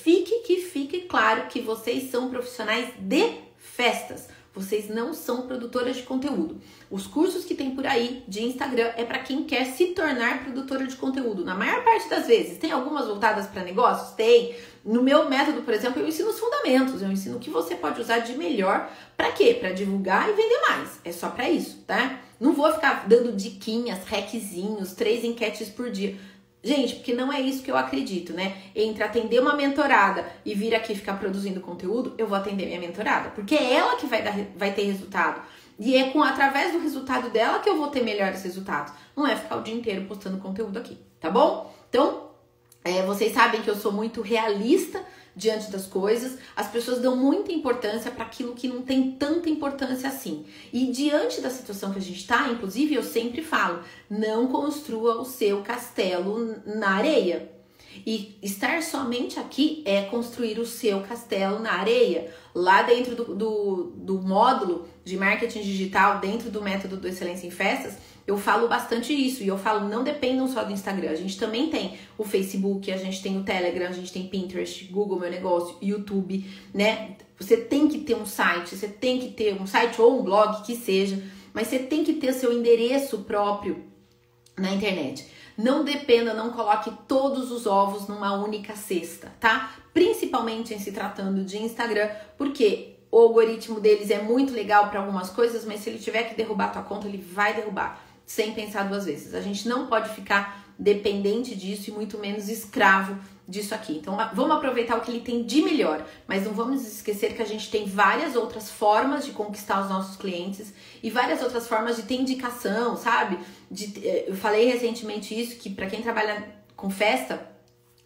fique 0.04 0.40
que 0.44 0.62
fique 0.62 1.02
claro 1.02 1.48
que 1.48 1.60
vocês 1.60 2.10
são 2.10 2.30
profissionais 2.30 2.88
de 2.98 3.40
festas. 3.58 4.30
Vocês 4.56 4.88
não 4.88 5.14
são 5.14 5.42
produtoras 5.42 5.98
de 5.98 6.04
conteúdo. 6.04 6.62
Os 6.90 7.06
cursos 7.06 7.44
que 7.44 7.54
tem 7.54 7.72
por 7.72 7.86
aí 7.86 8.24
de 8.26 8.42
Instagram 8.42 8.90
é 8.96 9.04
para 9.04 9.20
quem 9.20 9.44
quer 9.44 9.66
se 9.66 9.88
tornar 9.88 10.44
produtora 10.44 10.88
de 10.88 10.96
conteúdo. 10.96 11.44
Na 11.44 11.54
maior 11.54 11.84
parte 11.84 12.10
das 12.10 12.26
vezes, 12.26 12.58
tem 12.58 12.72
algumas 12.72 13.06
voltadas 13.06 13.48
para 13.48 13.64
negócios? 13.64 14.16
Tem. 14.16 14.56
No 14.86 15.04
meu 15.04 15.30
método, 15.30 15.64
por 15.64 15.74
exemplo, 15.74 16.02
eu 16.02 16.08
ensino 16.08 16.30
os 16.30 16.40
fundamentos, 16.40 17.02
eu 17.02 17.12
ensino 17.12 17.36
o 17.36 17.40
que 17.40 17.50
você 17.50 17.76
pode 17.76 18.00
usar 18.00 18.20
de 18.20 18.38
melhor 18.38 18.90
para 19.18 19.32
quê? 19.32 19.58
Para 19.60 19.72
divulgar 19.72 20.30
e 20.30 20.34
vender 20.34 20.62
mais. 20.70 21.02
É 21.04 21.12
só 21.12 21.30
para 21.30 21.50
isso, 21.50 21.84
tá? 21.86 22.20
Não 22.40 22.54
vou 22.54 22.72
ficar 22.72 23.08
dando 23.08 23.36
diquinhas, 23.36 24.06
hackzinhos, 24.06 24.94
três 24.94 25.24
enquetes 25.26 25.70
por 25.70 25.90
dia. 25.90 26.18
Gente, 26.66 26.96
porque 26.96 27.14
não 27.14 27.32
é 27.32 27.40
isso 27.40 27.62
que 27.62 27.70
eu 27.70 27.78
acredito, 27.78 28.34
né? 28.34 28.58
Entre 28.76 29.04
atender 29.04 29.40
uma 29.40 29.56
mentorada 29.56 30.26
e 30.44 30.56
vir 30.56 30.74
aqui 30.74 30.96
ficar 30.96 31.14
produzindo 31.14 31.62
conteúdo, 31.62 32.16
eu 32.18 32.26
vou 32.26 32.36
atender 32.36 32.66
minha 32.66 32.80
mentorada, 32.80 33.30
porque 33.30 33.54
é 33.54 33.76
ela 33.76 33.96
que 33.98 34.08
vai, 34.08 34.24
dar, 34.24 34.34
vai 34.58 34.74
ter 34.74 34.82
resultado. 34.82 35.44
E 35.78 35.96
é 35.96 36.10
com 36.10 36.24
através 36.24 36.74
do 36.74 36.80
resultado 36.80 37.30
dela 37.30 37.60
que 37.60 37.70
eu 37.70 37.78
vou 37.78 37.90
ter 37.90 38.02
melhores 38.02 38.42
resultados. 38.42 38.92
Não 39.16 39.28
é 39.28 39.36
ficar 39.36 39.58
o 39.58 39.62
dia 39.62 39.76
inteiro 39.76 40.06
postando 40.06 40.40
conteúdo 40.40 40.80
aqui, 40.80 40.98
tá 41.20 41.30
bom? 41.30 41.72
Então, 41.88 42.32
é, 42.84 43.04
vocês 43.04 43.32
sabem 43.32 43.62
que 43.62 43.70
eu 43.70 43.76
sou 43.76 43.92
muito 43.92 44.24
realista 44.24 45.04
diante 45.36 45.70
das 45.70 45.86
coisas, 45.86 46.38
as 46.56 46.68
pessoas 46.68 47.02
dão 47.02 47.16
muita 47.16 47.52
importância 47.52 48.10
para 48.10 48.24
aquilo 48.24 48.56
que 48.56 48.68
não 48.68 48.82
tem 48.82 49.12
tanta 49.12 49.50
importância 49.50 50.08
assim. 50.08 50.46
E 50.72 50.88
diante 50.88 51.42
da 51.42 51.50
situação 51.50 51.92
que 51.92 52.00
a 52.00 52.02
gente 52.02 52.20
está, 52.20 52.48
inclusive 52.50 52.96
eu 52.96 53.04
sempre 53.04 53.42
falo, 53.42 53.82
não 54.10 54.48
construa 54.48 55.20
o 55.20 55.26
seu 55.26 55.62
castelo 55.62 56.56
na 56.66 56.92
areia. 56.92 57.52
E 58.06 58.38
estar 58.42 58.82
somente 58.82 59.40
aqui 59.40 59.84
é 59.86 60.04
construir 60.04 60.60
o 60.60 60.66
seu 60.66 61.02
castelo 61.02 61.60
na 61.60 61.74
areia. 61.74 62.34
Lá 62.54 62.82
dentro 62.82 63.16
do, 63.16 63.36
do, 63.36 63.84
do 63.96 64.22
módulo 64.22 64.88
de 65.04 65.16
marketing 65.18 65.62
digital, 65.62 66.20
dentro 66.20 66.50
do 66.50 66.62
método 66.62 66.98
do 66.98 67.08
Excelência 67.08 67.48
em 67.48 67.52
Festas, 67.52 67.98
eu 68.28 68.38
falo 68.38 68.68
bastante 68.68 69.14
isso 69.14 69.44
e 69.44 69.48
eu 69.48 69.58
falo 69.58 69.88
não 69.88 70.04
dependam 70.04 70.48
só 70.48 70.64
do 70.64 70.74
Instagram. 70.74 71.12
A 71.12 71.16
gente 71.16 71.38
também 71.38 71.70
tem 71.70 71.98
o 72.18 72.24
Facebook, 72.24 72.92
a 72.92 72.98
gente 72.98 73.22
tem 73.22 73.38
o 73.38 73.44
Telegram, 73.44 73.88
a 73.88 73.92
gente 73.92 74.12
tem 74.12 74.28
Pinterest, 74.28 74.86
Google 74.86 75.20
Meu 75.20 75.30
Negócio, 75.30 75.78
YouTube, 75.82 76.44
né? 76.74 77.18
Você 77.40 77.56
tem 77.56 77.88
que 77.88 78.00
ter 78.00 78.16
um 78.16 78.26
site, 78.26 78.76
você 78.76 78.88
tem 78.88 79.20
que 79.20 79.30
ter 79.30 79.62
um 79.62 79.68
site 79.68 80.02
ou 80.02 80.20
um 80.20 80.24
blog 80.24 80.64
que 80.64 80.76
seja, 80.76 81.22
mas 81.54 81.68
você 81.68 81.78
tem 81.78 82.04
que 82.04 82.14
ter 82.14 82.34
seu 82.34 82.52
endereço 82.52 83.20
próprio 83.20 83.84
na 84.58 84.72
internet. 84.74 85.28
Não 85.56 85.84
dependa, 85.84 86.34
não 86.34 86.52
coloque 86.52 86.92
todos 87.08 87.52
os 87.52 87.68
ovos 87.68 88.08
numa 88.08 88.34
única 88.34 88.76
cesta, 88.76 89.32
tá? 89.40 89.76
Principalmente 89.94 90.74
em 90.74 90.80
se 90.80 90.92
tratando 90.92 91.44
de 91.44 91.58
Instagram, 91.58 92.10
porque 92.38 92.96
o 93.12 93.20
algoritmo 93.20 93.80
deles 93.80 94.10
é 94.10 94.22
muito 94.22 94.52
legal 94.52 94.90
para 94.90 95.00
algumas 95.00 95.30
coisas, 95.30 95.64
mas 95.64 95.82
se 95.82 95.90
ele 95.90 96.00
tiver 96.00 96.24
que 96.24 96.36
derrubar 96.36 96.74
tua 96.74 96.82
conta, 96.82 97.08
ele 97.08 97.18
vai 97.18 97.54
derrubar 97.54 98.05
sem 98.26 98.54
pensar 98.54 98.84
duas 98.84 99.06
vezes. 99.06 99.34
A 99.34 99.42
gente 99.42 99.68
não 99.68 99.88
pode 99.88 100.10
ficar 100.14 100.66
dependente 100.78 101.56
disso 101.56 101.90
e 101.90 101.94
muito 101.94 102.18
menos 102.18 102.50
escravo 102.50 103.18
disso 103.48 103.74
aqui. 103.74 103.98
Então 103.98 104.18
vamos 104.34 104.56
aproveitar 104.58 104.98
o 104.98 105.02
que 105.02 105.12
ele 105.12 105.22
tem 105.22 105.44
de 105.44 105.62
melhor, 105.62 106.06
mas 106.28 106.44
não 106.44 106.54
vamos 106.54 106.86
esquecer 106.86 107.36
que 107.36 107.42
a 107.42 107.46
gente 107.46 107.70
tem 107.70 107.86
várias 107.86 108.36
outras 108.36 108.70
formas 108.70 109.26
de 109.26 109.32
conquistar 109.32 109.82
os 109.82 109.90
nossos 109.90 110.18
clientes 110.18 110.74
e 111.02 111.10
várias 111.10 111.42
outras 111.42 111.68
formas 111.68 111.96
de 111.96 112.04
ter 112.04 112.16
indicação, 112.16 112.98
sabe? 112.98 113.38
De, 113.70 114.06
eh, 114.06 114.26
eu 114.28 114.36
falei 114.36 114.66
recentemente 114.66 115.40
isso 115.40 115.58
que 115.58 115.70
para 115.70 115.86
quem 115.86 116.02
trabalha 116.02 116.56
com 116.76 116.90
festa 116.90 117.56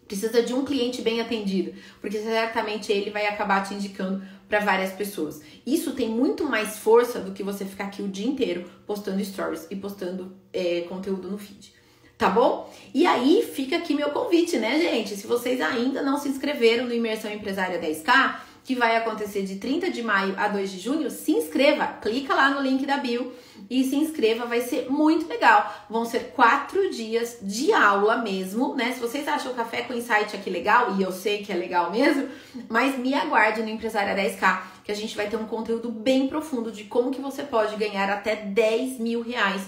precisa 0.06 0.42
de 0.42 0.52
um 0.52 0.64
cliente 0.64 1.02
bem 1.02 1.20
atendido, 1.20 1.72
porque 2.00 2.18
certamente 2.18 2.90
ele 2.90 3.10
vai 3.10 3.26
acabar 3.26 3.62
te 3.62 3.74
indicando 3.74 4.20
para 4.50 4.58
várias 4.58 4.92
pessoas. 4.92 5.40
Isso 5.64 5.92
tem 5.92 6.08
muito 6.08 6.44
mais 6.44 6.76
força 6.76 7.20
do 7.20 7.30
que 7.30 7.42
você 7.42 7.64
ficar 7.64 7.84
aqui 7.84 8.02
o 8.02 8.08
dia 8.08 8.26
inteiro 8.26 8.68
postando 8.84 9.24
stories 9.24 9.68
e 9.70 9.76
postando 9.76 10.36
é, 10.52 10.80
conteúdo 10.82 11.30
no 11.30 11.38
feed. 11.38 11.72
Tá 12.18 12.28
bom? 12.28 12.70
E 12.92 13.06
aí 13.06 13.48
fica 13.54 13.76
aqui 13.76 13.94
meu 13.94 14.10
convite, 14.10 14.58
né, 14.58 14.78
gente? 14.78 15.16
Se 15.16 15.26
vocês 15.26 15.60
ainda 15.60 16.02
não 16.02 16.18
se 16.18 16.28
inscreveram 16.28 16.84
no 16.84 16.92
Imersão 16.92 17.32
Empresária 17.32 17.80
10K, 17.80 18.40
que 18.64 18.74
vai 18.74 18.96
acontecer 18.96 19.42
de 19.42 19.56
30 19.56 19.90
de 19.90 20.02
maio 20.02 20.34
a 20.36 20.48
2 20.48 20.70
de 20.70 20.78
junho, 20.78 21.10
se 21.10 21.32
inscreva, 21.32 21.86
clica 21.86 22.34
lá 22.34 22.50
no 22.50 22.60
link 22.60 22.84
da 22.86 22.98
bio 22.98 23.32
e 23.68 23.84
se 23.84 23.96
inscreva, 23.96 24.46
vai 24.46 24.60
ser 24.60 24.90
muito 24.90 25.26
legal. 25.28 25.86
Vão 25.88 26.04
ser 26.04 26.32
quatro 26.34 26.90
dias 26.90 27.38
de 27.42 27.72
aula 27.72 28.18
mesmo, 28.18 28.74
né? 28.74 28.92
Se 28.92 29.00
vocês 29.00 29.26
acham 29.26 29.52
o 29.52 29.54
Café 29.54 29.82
com 29.82 29.94
Insight 29.94 30.36
aqui 30.36 30.50
legal, 30.50 30.96
e 30.96 31.02
eu 31.02 31.12
sei 31.12 31.42
que 31.42 31.52
é 31.52 31.56
legal 31.56 31.90
mesmo, 31.90 32.28
mas 32.68 32.98
me 32.98 33.14
aguarde 33.14 33.62
no 33.62 33.68
Empresária 33.68 34.14
10K, 34.14 34.62
que 34.84 34.92
a 34.92 34.96
gente 34.96 35.16
vai 35.16 35.28
ter 35.28 35.36
um 35.36 35.46
conteúdo 35.46 35.90
bem 35.90 36.26
profundo 36.28 36.70
de 36.70 36.84
como 36.84 37.10
que 37.10 37.20
você 37.20 37.42
pode 37.42 37.76
ganhar 37.76 38.10
até 38.10 38.36
10 38.36 38.98
mil 38.98 39.22
reais 39.22 39.62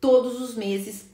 todos 0.00 0.40
os 0.40 0.54
meses 0.54 1.06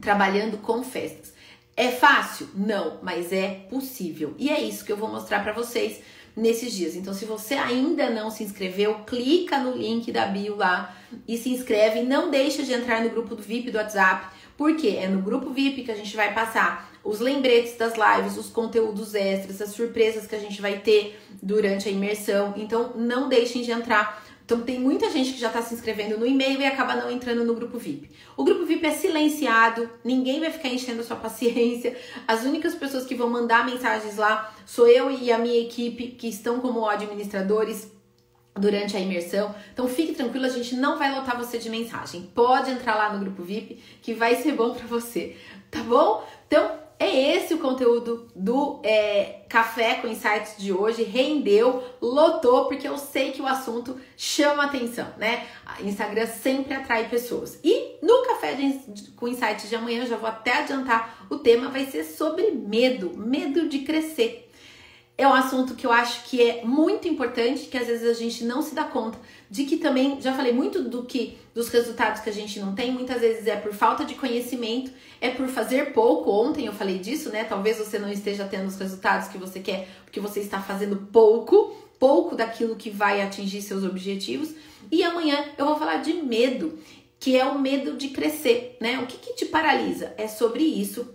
trabalhando 0.00 0.58
com 0.58 0.82
festas. 0.82 1.32
É 1.76 1.90
fácil? 1.90 2.48
Não, 2.54 2.98
mas 3.02 3.32
é 3.32 3.66
possível. 3.70 4.34
E 4.38 4.50
é 4.50 4.60
isso 4.60 4.84
que 4.84 4.92
eu 4.92 4.96
vou 4.96 5.08
mostrar 5.08 5.42
para 5.42 5.52
vocês 5.52 6.00
nesses 6.36 6.72
dias. 6.72 6.96
Então, 6.96 7.12
se 7.12 7.24
você 7.24 7.54
ainda 7.54 8.10
não 8.10 8.30
se 8.30 8.42
inscreveu, 8.42 9.00
clica 9.06 9.58
no 9.58 9.76
link 9.76 10.10
da 10.10 10.26
bio 10.26 10.56
lá 10.56 10.96
e 11.26 11.36
se 11.36 11.50
inscreve. 11.50 12.02
Não 12.02 12.30
deixa 12.30 12.62
de 12.62 12.72
entrar 12.72 13.02
no 13.02 13.10
grupo 13.10 13.34
do 13.34 13.42
VIP 13.42 13.70
do 13.70 13.78
WhatsApp, 13.78 14.34
porque 14.56 14.88
é 14.88 15.08
no 15.08 15.22
grupo 15.22 15.50
VIP 15.50 15.82
que 15.82 15.90
a 15.90 15.96
gente 15.96 16.14
vai 16.16 16.32
passar 16.32 16.90
os 17.04 17.18
lembretes 17.18 17.76
das 17.76 17.94
lives, 17.94 18.36
os 18.36 18.48
conteúdos 18.48 19.14
extras, 19.14 19.60
as 19.60 19.70
surpresas 19.70 20.26
que 20.26 20.36
a 20.36 20.38
gente 20.38 20.62
vai 20.62 20.78
ter 20.78 21.20
durante 21.42 21.88
a 21.88 21.92
imersão. 21.92 22.54
Então, 22.56 22.92
não 22.94 23.28
deixem 23.28 23.62
de 23.62 23.72
entrar. 23.72 24.22
Então, 24.44 24.60
tem 24.60 24.78
muita 24.78 25.10
gente 25.10 25.32
que 25.32 25.40
já 25.40 25.48
está 25.48 25.62
se 25.62 25.74
inscrevendo 25.74 26.18
no 26.18 26.26
e-mail 26.26 26.60
e 26.60 26.66
acaba 26.66 26.96
não 26.96 27.10
entrando 27.10 27.44
no 27.44 27.54
grupo 27.54 27.78
VIP. 27.78 28.10
O 28.36 28.44
grupo 28.44 28.64
VIP 28.64 28.86
é 28.86 28.90
silenciado, 28.90 29.88
ninguém 30.04 30.40
vai 30.40 30.50
ficar 30.50 30.68
enchendo 30.68 31.00
a 31.00 31.04
sua 31.04 31.16
paciência. 31.16 31.96
As 32.26 32.44
únicas 32.44 32.74
pessoas 32.74 33.04
que 33.04 33.14
vão 33.14 33.28
mandar 33.30 33.64
mensagens 33.64 34.16
lá 34.16 34.54
sou 34.66 34.86
eu 34.88 35.10
e 35.10 35.30
a 35.30 35.38
minha 35.38 35.60
equipe, 35.60 36.08
que 36.08 36.28
estão 36.28 36.60
como 36.60 36.86
administradores 36.86 37.90
durante 38.54 38.96
a 38.96 39.00
imersão. 39.00 39.54
Então 39.72 39.88
fique 39.88 40.14
tranquilo, 40.14 40.46
a 40.46 40.50
gente 40.50 40.76
não 40.76 40.98
vai 40.98 41.14
lotar 41.14 41.36
você 41.36 41.58
de 41.58 41.70
mensagem. 41.70 42.30
Pode 42.34 42.70
entrar 42.70 42.94
lá 42.94 43.12
no 43.12 43.20
grupo 43.20 43.42
VIP 43.42 43.82
que 44.02 44.14
vai 44.14 44.36
ser 44.36 44.52
bom 44.52 44.74
para 44.74 44.86
você, 44.86 45.36
tá 45.70 45.82
bom? 45.82 46.26
Então 46.46 46.81
é 47.02 47.36
esse 47.36 47.54
o 47.54 47.58
conteúdo 47.58 48.28
do 48.34 48.80
é, 48.84 49.40
Café 49.48 49.94
com 49.94 50.06
Insights 50.06 50.56
de 50.56 50.72
hoje. 50.72 51.02
Rendeu, 51.02 51.82
lotou, 52.00 52.66
porque 52.66 52.86
eu 52.86 52.96
sei 52.96 53.32
que 53.32 53.42
o 53.42 53.46
assunto 53.46 53.98
chama 54.16 54.64
atenção, 54.64 55.08
né? 55.18 55.46
Instagram 55.80 56.26
sempre 56.26 56.74
atrai 56.74 57.08
pessoas. 57.08 57.58
E 57.64 57.96
no 58.02 58.22
Café 58.24 58.54
de, 58.54 59.10
com 59.16 59.26
Insights 59.26 59.68
de 59.68 59.74
amanhã, 59.74 60.06
já 60.06 60.16
vou 60.16 60.28
até 60.28 60.58
adiantar, 60.58 61.26
o 61.28 61.38
tema 61.38 61.68
vai 61.68 61.86
ser 61.86 62.04
sobre 62.04 62.50
medo, 62.52 63.12
medo 63.16 63.68
de 63.68 63.80
crescer 63.80 64.51
é 65.16 65.26
um 65.26 65.34
assunto 65.34 65.74
que 65.74 65.86
eu 65.86 65.92
acho 65.92 66.24
que 66.24 66.42
é 66.42 66.64
muito 66.64 67.06
importante, 67.06 67.66
que 67.66 67.76
às 67.76 67.86
vezes 67.86 68.08
a 68.08 68.18
gente 68.18 68.44
não 68.44 68.62
se 68.62 68.74
dá 68.74 68.84
conta 68.84 69.18
de 69.52 69.64
que 69.64 69.76
também, 69.76 70.18
já 70.18 70.32
falei 70.32 70.50
muito 70.50 70.82
do 70.82 71.02
que 71.02 71.38
dos 71.54 71.68
resultados 71.68 72.22
que 72.22 72.30
a 72.30 72.32
gente 72.32 72.58
não 72.58 72.74
tem, 72.74 72.90
muitas 72.90 73.20
vezes 73.20 73.46
é 73.46 73.54
por 73.54 73.74
falta 73.74 74.02
de 74.02 74.14
conhecimento, 74.14 74.90
é 75.20 75.28
por 75.28 75.46
fazer 75.46 75.92
pouco. 75.92 76.30
Ontem 76.30 76.64
eu 76.64 76.72
falei 76.72 76.98
disso, 76.98 77.28
né? 77.28 77.44
Talvez 77.44 77.76
você 77.76 77.98
não 77.98 78.10
esteja 78.10 78.46
tendo 78.46 78.66
os 78.66 78.76
resultados 78.76 79.28
que 79.28 79.36
você 79.36 79.60
quer, 79.60 79.88
porque 80.06 80.18
você 80.18 80.40
está 80.40 80.62
fazendo 80.62 80.96
pouco, 81.12 81.76
pouco 81.98 82.34
daquilo 82.34 82.76
que 82.76 82.88
vai 82.88 83.20
atingir 83.20 83.60
seus 83.60 83.84
objetivos. 83.84 84.54
E 84.90 85.02
amanhã 85.02 85.44
eu 85.58 85.66
vou 85.66 85.76
falar 85.76 85.96
de 85.96 86.14
medo, 86.14 86.78
que 87.20 87.36
é 87.36 87.44
o 87.44 87.58
medo 87.58 87.98
de 87.98 88.08
crescer, 88.08 88.78
né? 88.80 89.00
O 89.00 89.06
que, 89.06 89.18
que 89.18 89.34
te 89.34 89.44
paralisa? 89.44 90.14
É 90.16 90.26
sobre 90.26 90.64
isso 90.64 91.06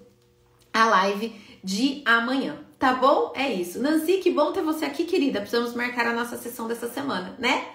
a 0.72 0.86
live 0.86 1.34
de 1.64 2.04
amanhã. 2.06 2.67
Tá 2.80 2.94
bom? 2.94 3.34
É 3.36 3.52
isso. 3.52 3.82
Nancy, 3.82 4.18
que 4.18 4.32
bom 4.32 4.52
ter 4.52 4.62
você 4.62 4.86
aqui, 4.86 5.06
querida. 5.06 5.40
Precisamos 5.40 5.74
marcar 5.74 6.06
a 6.08 6.14
nossa 6.14 6.38
sessão 6.38 6.68
dessa 6.68 6.88
semana, 6.88 7.36
né? 7.40 7.66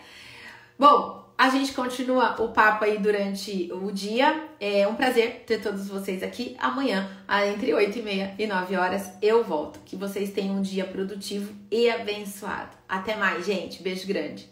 Bom, 0.78 1.22
a 1.36 1.48
gente 1.48 1.72
continua 1.72 2.40
o 2.40 2.52
papo 2.52 2.84
aí 2.84 2.98
durante 2.98 3.68
o 3.72 3.90
dia. 3.90 4.48
É 4.60 4.86
um 4.86 4.94
prazer 4.94 5.42
ter 5.44 5.60
todos 5.60 5.88
vocês 5.88 6.22
aqui. 6.22 6.56
Amanhã, 6.58 7.10
entre 7.52 7.74
8 7.74 7.98
e 7.98 8.02
meia 8.02 8.34
e 8.38 8.46
9 8.46 8.76
horas, 8.76 9.10
eu 9.20 9.42
volto. 9.42 9.80
Que 9.84 9.96
vocês 9.96 10.30
tenham 10.30 10.56
um 10.56 10.62
dia 10.62 10.84
produtivo 10.84 11.52
e 11.68 11.90
abençoado. 11.90 12.76
Até 12.88 13.16
mais, 13.16 13.44
gente. 13.44 13.82
Beijo 13.82 14.06
grande. 14.06 14.48